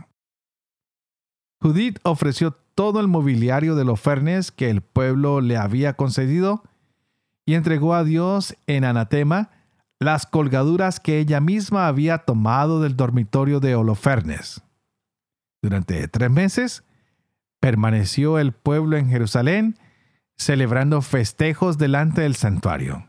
Judith 1.62 1.98
ofreció 2.04 2.52
todo 2.76 3.00
el 3.00 3.08
mobiliario 3.08 3.74
de 3.74 3.86
Lofernes 3.86 4.52
que 4.52 4.70
el 4.70 4.82
pueblo 4.82 5.42
le 5.42 5.58
había 5.58 5.94
concedido 5.94 6.64
y 7.46 7.56
entregó 7.56 7.96
a 7.96 8.04
Dios 8.04 8.56
en 8.68 8.84
anatema 8.84 9.50
las 10.04 10.26
colgaduras 10.26 11.00
que 11.00 11.20
ella 11.20 11.40
misma 11.40 11.88
había 11.88 12.20
tomado 12.20 12.82
del 12.82 12.96
dormitorio 12.96 13.60
de 13.60 13.76
Holofernes. 13.76 14.62
Durante 15.62 16.08
tres 16.08 16.30
meses 16.30 16.84
permaneció 17.60 18.40
el 18.40 18.52
pueblo 18.52 18.98
en 18.98 19.10
Jerusalén 19.10 19.78
celebrando 20.38 21.02
festejos 21.02 21.78
delante 21.78 22.22
del 22.22 22.36
santuario. 22.36 23.08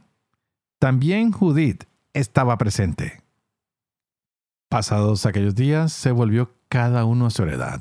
También 0.78 1.33
Judith 1.33 1.85
estaba 2.12 2.57
presente. 2.59 3.22
Pasados 4.68 5.26
aquellos 5.26 5.54
días, 5.54 5.92
se 5.92 6.11
volvió 6.12 6.54
cada 6.68 7.04
uno 7.04 7.26
a 7.26 7.30
su 7.30 7.42
heredad. 7.42 7.80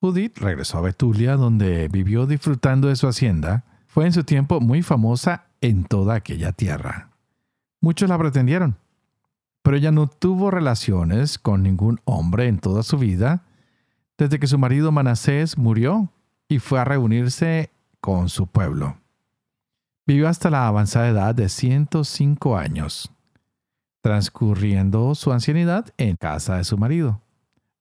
Judith 0.00 0.38
regresó 0.38 0.78
a 0.78 0.82
Betulia, 0.82 1.36
donde 1.36 1.88
vivió 1.88 2.26
disfrutando 2.26 2.88
de 2.88 2.96
su 2.96 3.06
hacienda. 3.06 3.64
Fue 3.86 4.06
en 4.06 4.12
su 4.12 4.24
tiempo 4.24 4.60
muy 4.60 4.82
famosa 4.82 5.46
en 5.60 5.84
toda 5.84 6.14
aquella 6.14 6.52
tierra. 6.52 7.09
Muchos 7.80 8.08
la 8.08 8.18
pretendieron, 8.18 8.76
pero 9.62 9.76
ella 9.76 9.90
no 9.90 10.06
tuvo 10.06 10.50
relaciones 10.50 11.38
con 11.38 11.62
ningún 11.62 12.00
hombre 12.04 12.46
en 12.46 12.58
toda 12.58 12.82
su 12.82 12.98
vida, 12.98 13.44
desde 14.18 14.38
que 14.38 14.46
su 14.46 14.58
marido 14.58 14.92
Manasés 14.92 15.56
murió 15.56 16.12
y 16.48 16.58
fue 16.58 16.78
a 16.78 16.84
reunirse 16.84 17.70
con 18.00 18.28
su 18.28 18.46
pueblo. 18.46 18.98
Vivió 20.06 20.28
hasta 20.28 20.50
la 20.50 20.66
avanzada 20.66 21.08
edad 21.08 21.34
de 21.34 21.48
105 21.48 22.56
años, 22.56 23.12
transcurriendo 24.02 25.14
su 25.14 25.32
ancianidad 25.32 25.86
en 25.96 26.16
casa 26.16 26.56
de 26.56 26.64
su 26.64 26.76
marido. 26.76 27.22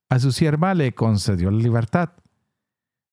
A 0.10 0.20
su 0.20 0.32
sierva 0.32 0.74
le 0.74 0.94
concedió 0.94 1.52
la 1.52 1.58
libertad. 1.58 2.12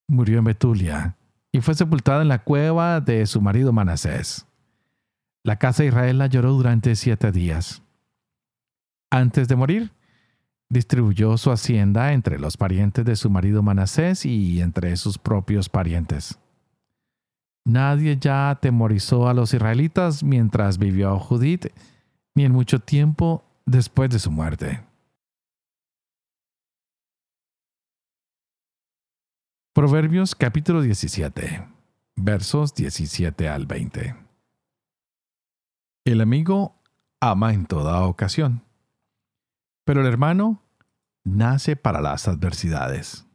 Murió 0.09 0.39
en 0.39 0.45
Betulia 0.45 1.17
y 1.51 1.61
fue 1.61 1.75
sepultada 1.75 2.23
en 2.23 2.29
la 2.29 2.45
cueva 2.45 3.01
de 3.01 3.27
su 3.27 3.41
marido 3.41 3.73
Manasés. 3.73 4.46
La 5.47 5.61
casa 5.61 5.85
de 5.85 5.91
Israel 5.91 6.19
la 6.19 6.27
lloró 6.27 6.51
durante 6.55 6.97
siete 6.97 7.31
días. 7.31 7.81
Antes 9.13 9.47
de 9.47 9.55
morir, 9.55 9.93
distribuyó 10.69 11.39
su 11.39 11.53
hacienda 11.53 12.13
entre 12.15 12.41
los 12.41 12.57
parientes 12.57 13.05
de 13.05 13.15
su 13.15 13.31
marido 13.31 13.63
Manasés 13.63 14.27
y 14.27 14.61
entre 14.61 14.97
sus 14.97 15.19
propios 15.19 15.69
parientes. 15.69 16.41
Nadie 17.65 18.19
ya 18.19 18.51
atemorizó 18.51 19.29
a 19.29 19.35
los 19.35 19.55
israelitas 19.55 20.25
mientras 20.25 20.79
vivió 20.79 21.17
Judith, 21.21 21.67
ni 22.35 22.45
en 22.45 22.51
mucho 22.51 22.81
tiempo 22.81 23.45
después 23.67 24.11
de 24.11 24.19
su 24.19 24.33
muerte. 24.33 24.83
Proverbios 29.73 30.35
capítulo 30.35 30.83
17, 30.83 31.69
versos 32.17 32.75
17 32.75 33.49
al 33.49 33.67
20. 33.67 34.26
El 36.07 36.21
amigo 36.21 36.81
ama 37.21 37.53
en 37.53 37.67
toda 37.67 38.07
ocasión, 38.07 38.63
pero 39.85 40.03
el 40.03 40.07
hermano 40.07 40.63
nace 41.25 41.75
para 41.75 42.01
las 42.01 42.29
adversidades. 42.29 43.27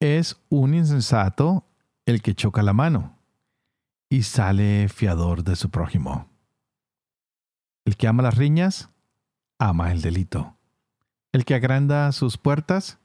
Es 0.00 0.40
un 0.48 0.72
insensato 0.72 1.66
el 2.06 2.22
que 2.22 2.34
choca 2.34 2.62
la 2.62 2.72
mano 2.72 3.18
y 4.08 4.22
sale 4.22 4.88
fiador 4.88 5.44
de 5.44 5.56
su 5.56 5.68
prójimo. 5.68 6.30
El 7.84 7.98
que 7.98 8.08
ama 8.08 8.22
las 8.22 8.38
riñas, 8.38 8.88
ama 9.58 9.92
el 9.92 10.00
delito. 10.00 10.56
El 11.30 11.44
que 11.44 11.56
agranda 11.56 12.10
sus 12.12 12.38
puertas, 12.38 13.00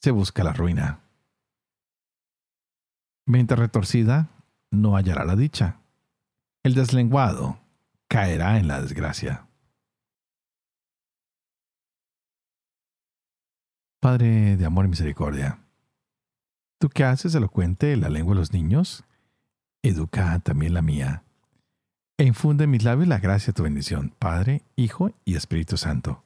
se 0.00 0.10
busca 0.10 0.42
la 0.42 0.54
ruina. 0.54 1.00
Mente 3.26 3.56
retorcida, 3.56 4.30
no 4.70 4.96
hallará 4.96 5.26
la 5.26 5.36
dicha. 5.36 5.80
El 6.62 6.74
deslenguado 6.74 7.58
caerá 8.08 8.58
en 8.58 8.68
la 8.68 8.80
desgracia. 8.82 9.46
Padre 14.00 14.56
de 14.56 14.66
amor 14.66 14.86
y 14.86 14.88
misericordia, 14.88 15.58
Tú 16.80 16.88
que 16.88 17.04
haces 17.04 17.34
elocuente 17.34 17.94
la 17.98 18.08
lengua 18.08 18.34
de 18.34 18.40
los 18.40 18.54
niños, 18.54 19.04
educa 19.82 20.38
también 20.38 20.72
la 20.72 20.80
mía. 20.80 21.24
E 22.16 22.24
infunde 22.24 22.64
en 22.64 22.70
mis 22.70 22.84
labios 22.84 23.06
la 23.06 23.18
gracia 23.18 23.48
de 23.48 23.52
tu 23.52 23.64
bendición, 23.64 24.14
Padre, 24.18 24.62
Hijo 24.76 25.12
y 25.26 25.34
Espíritu 25.34 25.76
Santo. 25.76 26.24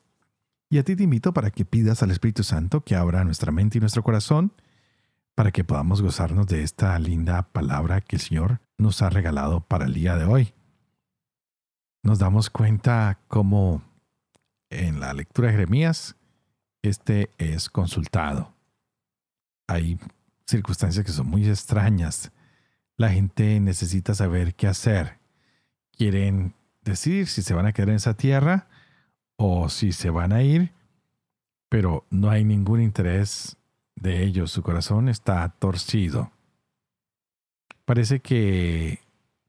Y 0.70 0.78
a 0.78 0.84
ti 0.84 0.94
te 0.94 1.02
invito 1.02 1.32
para 1.34 1.50
que 1.50 1.64
pidas 1.64 2.04
al 2.04 2.12
Espíritu 2.12 2.44
Santo 2.44 2.82
que 2.82 2.94
abra 2.94 3.24
nuestra 3.24 3.50
mente 3.50 3.78
y 3.78 3.80
nuestro 3.80 4.04
corazón 4.04 4.52
para 5.34 5.50
que 5.50 5.64
podamos 5.64 6.00
gozarnos 6.02 6.46
de 6.46 6.62
esta 6.62 6.98
linda 6.98 7.42
palabra 7.42 8.00
que 8.00 8.16
el 8.16 8.22
Señor 8.22 8.60
nos 8.78 9.02
ha 9.02 9.10
regalado 9.10 9.60
para 9.60 9.86
el 9.86 9.94
día 9.94 10.16
de 10.16 10.24
hoy. 10.24 10.54
Nos 12.02 12.18
damos 12.18 12.50
cuenta 12.50 13.18
cómo 13.28 13.82
en 14.70 15.00
la 15.00 15.12
lectura 15.12 15.48
de 15.48 15.54
Jeremías 15.54 16.16
este 16.82 17.30
es 17.38 17.68
consultado. 17.68 18.52
Hay 19.66 19.98
circunstancias 20.46 21.04
que 21.04 21.12
son 21.12 21.28
muy 21.28 21.48
extrañas. 21.48 22.30
La 22.96 23.10
gente 23.10 23.58
necesita 23.60 24.14
saber 24.14 24.54
qué 24.54 24.66
hacer. 24.66 25.18
Quieren 25.92 26.54
decidir 26.82 27.26
si 27.26 27.42
se 27.42 27.54
van 27.54 27.66
a 27.66 27.72
quedar 27.72 27.88
en 27.88 27.96
esa 27.96 28.14
tierra 28.14 28.68
o 29.36 29.68
si 29.68 29.92
se 29.92 30.10
van 30.10 30.32
a 30.32 30.42
ir, 30.42 30.72
pero 31.68 32.06
no 32.10 32.30
hay 32.30 32.44
ningún 32.44 32.82
interés 32.82 33.56
de 33.96 34.24
ellos. 34.24 34.50
Su 34.50 34.62
corazón 34.62 35.08
está 35.08 35.48
torcido. 35.58 36.30
Parece 37.84 38.20
que 38.20 39.00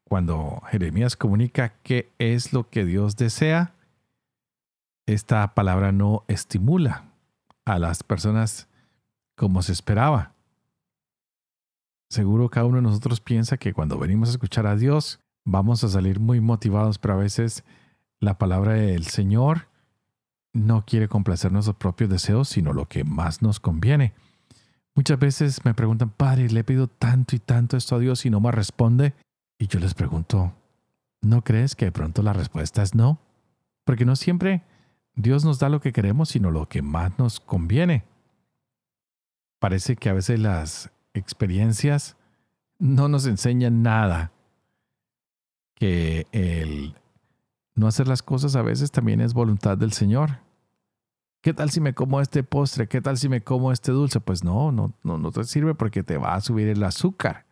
cuando 0.04 0.62
Jeremías 0.70 1.16
comunica 1.16 1.74
qué 1.84 2.12
es 2.20 2.54
lo 2.54 2.70
que 2.70 2.86
Dios 2.86 3.16
desea, 3.16 3.74
esta 5.06 5.54
palabra 5.54 5.92
no 5.92 6.24
estimula 6.28 7.06
a 7.66 7.80
las 7.80 8.04
personas 8.04 8.68
como 9.36 9.62
se 9.62 9.72
esperaba. 9.72 10.34
Seguro 12.10 12.50
cada 12.50 12.66
uno 12.66 12.78
de 12.78 12.84
nosotros 12.84 13.20
piensa 13.20 13.58
que 13.58 13.74
cuando 13.74 13.98
venimos 13.98 14.30
a 14.30 14.34
escuchar 14.34 14.68
a 14.68 14.76
Dios 14.76 15.20
vamos 15.44 15.84
a 15.84 15.90
salir 15.90 16.20
muy 16.20 16.40
motivados, 16.42 16.98
pero 16.98 17.16
a 17.16 17.18
veces 17.18 17.64
la 18.20 18.38
palabra 18.38 18.74
del 18.74 19.06
Señor 19.06 19.68
no 20.54 20.86
quiere 20.86 21.08
complacer 21.08 21.52
nuestros 21.52 21.76
propios 21.76 22.10
deseos, 22.10 22.50
sino 22.50 22.74
lo 22.74 22.88
que 22.88 23.04
más 23.04 23.42
nos 23.42 23.60
conviene. 23.60 24.14
Muchas 24.96 25.20
veces 25.20 25.66
me 25.66 25.74
preguntan, 25.74 26.10
Padre, 26.10 26.50
le 26.50 26.62
he 26.62 26.64
pedido 26.64 26.88
tanto 26.88 27.36
y 27.36 27.40
tanto 27.40 27.76
esto 27.76 27.98
a 27.98 28.00
Dios 28.00 28.26
y 28.26 28.30
no 28.30 28.40
me 28.40 28.52
responde. 28.52 29.14
Y 29.60 29.68
yo 29.68 29.80
les 29.80 29.94
pregunto, 29.94 30.54
¿no 31.22 31.44
crees 31.44 31.76
que 31.76 31.86
de 31.86 31.92
pronto 31.92 32.24
la 32.24 32.32
respuesta 32.32 32.82
es 32.82 32.96
no? 32.96 33.20
Porque 33.84 34.06
no 34.06 34.16
siempre 34.16 34.64
Dios 35.16 35.44
nos 35.44 35.60
da 35.60 35.68
lo 35.68 35.82
que 35.82 35.92
queremos, 35.92 36.30
sino 36.30 36.50
lo 36.50 36.68
que 36.70 36.82
más 36.82 37.20
nos 37.20 37.42
conviene. 37.42 38.06
Parece 39.60 39.98
que 39.98 40.10
a 40.10 40.14
veces 40.14 40.40
las 40.40 40.92
experiencias 41.14 42.16
no 42.80 43.10
nos 43.10 43.26
enseñan 43.26 43.84
nada. 43.84 44.32
Que 45.76 46.26
el 46.32 46.96
no 47.76 47.88
hacer 47.88 48.08
las 48.08 48.24
cosas 48.24 48.56
a 48.56 48.62
veces 48.62 48.92
también 48.92 49.20
es 49.20 49.34
voluntad 49.34 49.78
del 49.78 49.92
Señor. 49.92 50.45
¿Qué 51.46 51.54
tal 51.54 51.70
si 51.70 51.80
me 51.80 51.94
como 51.94 52.22
este 52.22 52.42
postre? 52.42 52.88
¿Qué 52.88 53.02
tal 53.02 53.20
si 53.20 53.30
me 53.30 53.42
como 53.42 53.72
este 53.72 53.92
dulce? 53.92 54.20
Pues 54.20 54.44
no, 54.44 54.72
no, 54.72 54.92
no, 55.04 55.32
te 55.32 55.44
sirve 55.44 55.76
porque 55.76 56.02
te 56.02 56.18
va 56.18 56.34
a 56.34 56.42
subir 56.42 56.68
el 56.70 56.84
azúcar. 56.84 57.46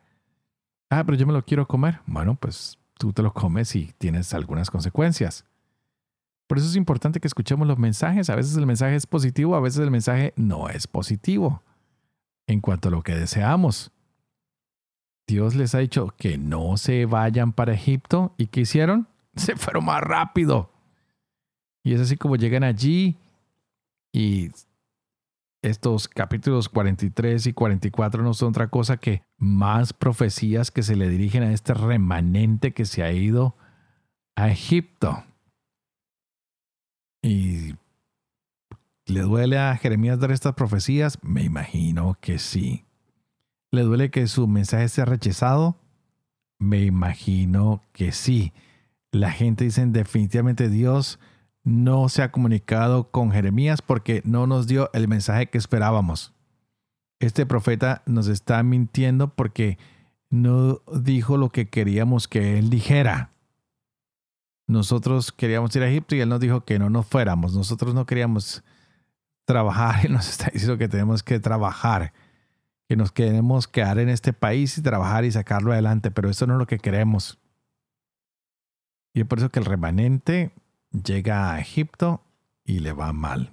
Ah, 0.90 1.04
pero 1.04 1.16
yo 1.16 1.28
me 1.28 1.34
lo 1.34 1.46
quiero 1.46 1.68
comer. 1.68 2.00
Bueno, 2.08 2.34
pues 2.34 2.80
tú 2.98 3.14
te 3.14 3.22
lo 3.22 3.32
comes 3.32 3.76
y 3.76 3.94
tienes 4.00 4.34
algunas 4.34 4.72
consecuencias. 4.72 5.46
Por 6.48 6.58
eso 6.58 6.70
es 6.70 6.76
importante 6.76 7.20
que 7.20 7.28
escuchemos 7.28 7.68
los 7.68 7.78
mensajes. 7.78 8.32
A 8.32 8.36
veces 8.36 8.58
el 8.58 8.66
mensaje 8.66 8.96
es 8.96 9.06
positivo, 9.06 9.56
a 9.56 9.60
veces 9.60 9.82
el 9.82 9.92
mensaje 9.92 10.34
no 10.38 10.70
es 10.70 10.88
positivo. 10.88 11.62
en 12.48 12.62
cuanto 12.62 12.88
a 12.88 12.92
lo 12.92 13.04
que 13.04 13.14
deseamos. 13.14 13.92
Dios 15.28 15.54
les 15.54 15.76
ha 15.76 15.78
dicho 15.78 16.16
que 16.18 16.40
no 16.40 16.78
se 16.78 17.06
vayan 17.06 17.54
para 17.54 17.74
Egipto 17.74 18.34
y 18.38 18.48
¿qué 18.48 18.62
hicieron? 18.62 19.08
Se 19.36 19.56
fueron 19.56 19.86
más 19.86 20.02
rápido. 20.02 20.72
Y 21.84 21.94
es 21.94 22.02
así 22.02 22.18
como 22.18 22.38
llegan 22.38 22.64
allí 22.64 23.20
y 24.14 24.52
estos 25.62 26.08
capítulos 26.08 26.70
43 26.70 27.48
y 27.48 27.54
44 27.54 28.24
no 28.24 28.34
son 28.34 28.50
otra 28.50 28.70
cosa 28.70 28.98
que 28.98 29.24
más 29.38 29.94
profecías 29.94 30.72
que 30.72 30.84
se 30.84 30.96
le 30.96 31.10
dirigen 31.10 31.44
a 31.44 31.52
este 31.52 31.74
remanente 31.74 32.74
que 32.74 32.86
se 32.86 33.04
ha 33.04 33.12
ido 33.12 33.56
a 34.36 34.50
Egipto. 34.50 35.24
Y 37.22 37.76
¿Le 39.06 39.22
duele 39.22 39.58
a 39.58 39.76
Jeremías 39.76 40.20
dar 40.20 40.32
estas 40.32 40.54
profecías? 40.54 41.20
Me 41.24 41.44
imagino 41.44 42.18
que 42.22 42.40
sí. 42.40 42.86
¿Le 43.70 43.82
duele 43.82 44.10
que 44.12 44.28
su 44.28 44.48
mensaje 44.48 44.88
sea 44.88 45.04
rechazado? 45.04 45.78
Me 46.58 46.86
imagino 46.86 47.84
que 47.92 48.14
sí. 48.14 48.54
La 49.12 49.32
gente 49.32 49.66
dice 49.66 49.86
definitivamente 49.88 50.70
Dios 50.70 51.20
no 51.64 52.10
se 52.10 52.22
ha 52.22 52.32
comunicado 52.32 53.10
con 53.12 53.32
Jeremías 53.32 53.82
porque 53.82 54.22
no 54.26 54.48
nos 54.48 54.68
dio 54.68 54.90
el 54.94 55.08
mensaje 55.08 55.48
que 55.48 55.58
esperábamos. 55.58 56.34
Este 57.20 57.46
profeta 57.46 58.04
nos 58.06 58.28
está 58.28 58.62
mintiendo 58.64 59.34
porque 59.34 59.78
no 60.30 60.82
dijo 61.02 61.38
lo 61.38 61.50
que 61.50 61.70
queríamos 61.70 62.28
que 62.28 62.58
él 62.60 62.70
dijera. 62.70 63.32
Nosotros 64.68 65.32
queríamos 65.32 65.76
ir 65.76 65.84
a 65.84 65.90
Egipto 65.90 66.16
y 66.16 66.22
él 66.22 66.30
nos 66.30 66.40
dijo 66.40 66.66
que 66.66 66.80
no 66.80 66.90
nos 66.90 67.06
fuéramos. 67.06 67.56
Nosotros 67.56 67.94
no 67.94 68.06
queríamos 68.06 68.64
trabajar. 69.46 70.06
y 70.06 70.10
nos 70.10 70.30
está 70.30 70.50
diciendo 70.52 70.78
que 70.78 70.90
tenemos 70.90 71.24
que 71.24 71.40
trabajar, 71.40 72.14
que 72.90 72.96
nos 72.96 73.12
queremos 73.12 73.68
quedar 73.68 74.00
en 74.00 74.10
este 74.10 74.34
país 74.34 74.78
y 74.78 74.82
trabajar 74.82 75.24
y 75.24 75.32
sacarlo 75.32 75.72
adelante, 75.72 76.12
pero 76.12 76.30
eso 76.30 76.46
no 76.48 76.54
es 76.54 76.60
lo 76.60 76.68
que 76.68 76.80
queremos. 76.80 77.40
Y 79.14 79.22
es 79.22 79.28
por 79.28 79.38
eso 79.38 79.50
que 79.50 79.60
el 79.60 79.66
remanente 79.66 80.52
llega 80.94 81.52
a 81.52 81.60
Egipto 81.60 82.24
y 82.64 82.80
le 82.80 82.94
va 82.94 83.12
mal. 83.14 83.52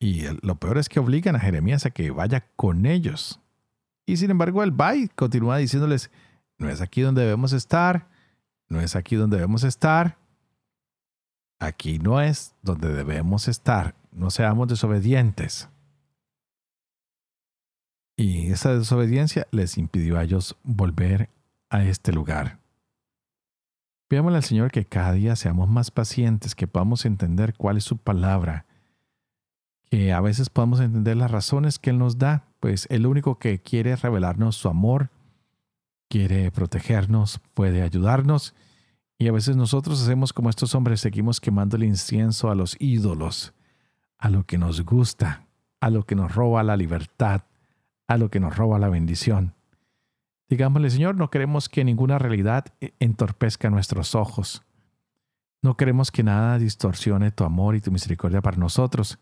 Y 0.00 0.24
lo 0.42 0.56
peor 0.56 0.78
es 0.78 0.88
que 0.88 1.00
obligan 1.00 1.36
a 1.36 1.40
Jeremías 1.40 1.86
a 1.86 1.90
que 1.90 2.10
vaya 2.10 2.46
con 2.56 2.86
ellos. 2.86 3.40
Y 4.06 4.16
sin 4.16 4.30
embargo, 4.30 4.62
él 4.62 4.78
va 4.78 4.94
y 4.94 5.08
continúa 5.08 5.58
diciéndoles, 5.58 6.10
no 6.56 6.68
es 6.68 6.80
aquí 6.80 7.02
donde 7.02 7.22
debemos 7.22 7.52
estar, 7.52 8.08
no 8.68 8.80
es 8.80 8.96
aquí 8.96 9.16
donde 9.16 9.36
debemos 9.36 9.64
estar, 9.64 10.18
aquí 11.58 11.98
no 11.98 12.20
es 12.20 12.54
donde 12.62 12.92
debemos 12.92 13.48
estar 13.48 13.94
no 14.18 14.30
seamos 14.30 14.68
desobedientes. 14.68 15.68
Y 18.16 18.50
esa 18.50 18.74
desobediencia 18.74 19.46
les 19.52 19.78
impidió 19.78 20.18
a 20.18 20.24
ellos 20.24 20.56
volver 20.64 21.30
a 21.70 21.84
este 21.84 22.12
lugar. 22.12 22.58
Pidámosle 24.08 24.38
al 24.38 24.44
Señor 24.44 24.70
que 24.70 24.86
cada 24.86 25.12
día 25.12 25.36
seamos 25.36 25.68
más 25.68 25.90
pacientes, 25.90 26.54
que 26.54 26.66
podamos 26.66 27.04
entender 27.04 27.54
cuál 27.54 27.76
es 27.76 27.84
su 27.84 27.98
palabra, 27.98 28.66
que 29.84 30.12
a 30.12 30.20
veces 30.20 30.50
podamos 30.50 30.80
entender 30.80 31.16
las 31.16 31.30
razones 31.30 31.78
que 31.78 31.90
Él 31.90 31.98
nos 31.98 32.18
da, 32.18 32.44
pues 32.60 32.86
el 32.90 33.06
único 33.06 33.38
que 33.38 33.60
quiere 33.60 33.94
revelarnos 33.96 34.56
su 34.56 34.68
amor, 34.68 35.10
quiere 36.08 36.50
protegernos, 36.50 37.40
puede 37.54 37.82
ayudarnos, 37.82 38.54
y 39.18 39.28
a 39.28 39.32
veces 39.32 39.56
nosotros 39.56 40.02
hacemos 40.02 40.32
como 40.32 40.48
estos 40.48 40.74
hombres, 40.74 41.00
seguimos 41.00 41.40
quemando 41.40 41.76
el 41.76 41.84
incienso 41.84 42.50
a 42.50 42.54
los 42.54 42.76
ídolos 42.80 43.52
a 44.18 44.28
lo 44.30 44.44
que 44.44 44.58
nos 44.58 44.84
gusta, 44.84 45.46
a 45.80 45.90
lo 45.90 46.04
que 46.04 46.14
nos 46.14 46.34
roba 46.34 46.62
la 46.62 46.76
libertad, 46.76 47.42
a 48.06 48.16
lo 48.16 48.30
que 48.30 48.40
nos 48.40 48.56
roba 48.56 48.78
la 48.78 48.88
bendición. 48.88 49.54
Digámosle, 50.48 50.90
Señor, 50.90 51.16
no 51.16 51.30
queremos 51.30 51.68
que 51.68 51.84
ninguna 51.84 52.18
realidad 52.18 52.66
entorpezca 52.98 53.70
nuestros 53.70 54.14
ojos. 54.14 54.62
No 55.62 55.76
queremos 55.76 56.10
que 56.10 56.22
nada 56.22 56.58
distorsione 56.58 57.30
tu 57.30 57.44
amor 57.44 57.74
y 57.74 57.80
tu 57.80 57.90
misericordia 57.90 58.40
para 58.40 58.56
nosotros. 58.56 59.18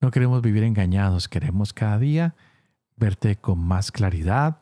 No 0.00 0.10
queremos 0.10 0.42
vivir 0.42 0.64
engañados, 0.64 1.28
queremos 1.28 1.72
cada 1.72 1.98
día 1.98 2.34
verte 2.96 3.36
con 3.36 3.58
más 3.58 3.90
claridad, 3.90 4.58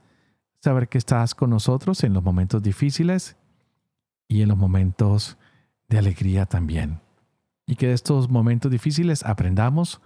saber 0.62 0.88
que 0.88 0.98
estás 0.98 1.34
con 1.34 1.50
nosotros 1.50 2.04
en 2.04 2.12
los 2.12 2.22
momentos 2.22 2.62
difíciles 2.62 3.36
y 4.28 4.42
en 4.42 4.48
los 4.48 4.58
momentos 4.58 5.36
de 5.88 5.98
alegría 5.98 6.46
también 6.46 7.00
y 7.70 7.76
que 7.76 7.86
de 7.86 7.92
estos 7.92 8.28
momentos 8.28 8.68
difíciles 8.68 9.24
aprendamos 9.24 10.00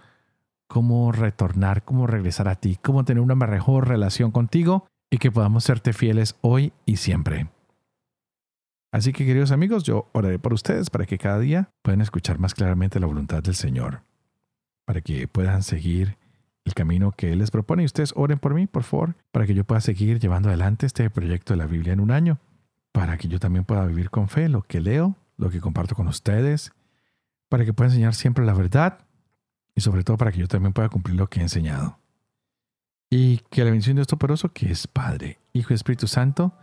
cómo 0.67 1.11
retornar, 1.11 1.83
cómo 1.83 2.05
regresar 2.05 2.47
a 2.47 2.53
ti, 2.53 2.77
cómo 2.79 3.03
tener 3.05 3.21
una 3.21 3.33
mejor 3.33 3.87
relación 3.87 4.29
contigo 4.29 4.85
y 5.15 5.17
que 5.17 5.31
podamos 5.31 5.63
serte 5.63 5.93
fieles 5.93 6.35
hoy 6.41 6.73
y 6.85 6.97
siempre. 6.97 7.47
Así 8.91 9.13
que 9.13 9.25
queridos 9.25 9.51
amigos, 9.51 9.83
yo 9.83 10.09
oraré 10.11 10.39
por 10.39 10.53
ustedes 10.53 10.89
para 10.89 11.05
que 11.05 11.17
cada 11.17 11.39
día 11.39 11.69
puedan 11.83 12.01
escuchar 12.01 12.37
más 12.37 12.53
claramente 12.53 12.99
la 12.99 13.07
voluntad 13.07 13.41
del 13.41 13.55
Señor, 13.55 14.01
para 14.83 14.99
que 14.99 15.29
puedan 15.29 15.63
seguir 15.63 16.17
el 16.65 16.73
camino 16.73 17.13
que 17.13 17.31
Él 17.31 17.39
les 17.39 17.49
propone. 17.49 17.83
Y 17.83 17.85
ustedes 17.85 18.11
oren 18.17 18.39
por 18.39 18.53
mí, 18.53 18.67
por 18.67 18.83
favor, 18.83 19.15
para 19.31 19.45
que 19.45 19.53
yo 19.53 19.63
pueda 19.63 19.79
seguir 19.79 20.19
llevando 20.19 20.49
adelante 20.49 20.85
este 20.85 21.09
proyecto 21.09 21.53
de 21.53 21.59
la 21.59 21.65
Biblia 21.65 21.93
en 21.93 22.01
un 22.01 22.11
año, 22.11 22.39
para 22.91 23.17
que 23.17 23.29
yo 23.29 23.39
también 23.39 23.63
pueda 23.63 23.85
vivir 23.85 24.09
con 24.09 24.27
fe 24.27 24.49
lo 24.49 24.63
que 24.63 24.81
leo, 24.81 25.15
lo 25.37 25.49
que 25.49 25.61
comparto 25.61 25.95
con 25.95 26.09
ustedes 26.09 26.73
para 27.47 27.63
que 27.63 27.71
pueda 27.71 27.89
enseñar 27.89 28.15
siempre 28.15 28.45
la 28.45 28.53
verdad 28.53 28.99
y 29.75 29.79
sobre 29.79 30.03
todo 30.03 30.17
para 30.17 30.33
que 30.33 30.39
yo 30.39 30.47
también 30.49 30.73
pueda 30.73 30.89
cumplir 30.89 31.15
lo 31.15 31.29
que 31.29 31.39
he 31.39 31.43
enseñado. 31.43 31.99
Y 33.09 33.39
que 33.49 33.63
la 33.63 33.71
bendición 33.71 33.95
de 33.95 33.99
Dios 33.99 34.07
Toporoso, 34.07 34.51
que 34.51 34.71
es 34.71 34.87
Padre, 34.87 35.39
Hijo 35.53 35.73
y 35.73 35.75
Espíritu 35.75 36.07
Santo, 36.07 36.53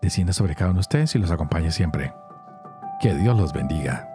descienda 0.00 0.32
sobre 0.32 0.54
cada 0.54 0.70
uno 0.70 0.78
de 0.78 0.80
ustedes 0.80 1.14
y 1.14 1.18
los 1.18 1.30
acompañe 1.30 1.70
siempre. 1.70 2.12
Que 3.00 3.14
Dios 3.14 3.36
los 3.36 3.52
bendiga. 3.52 4.08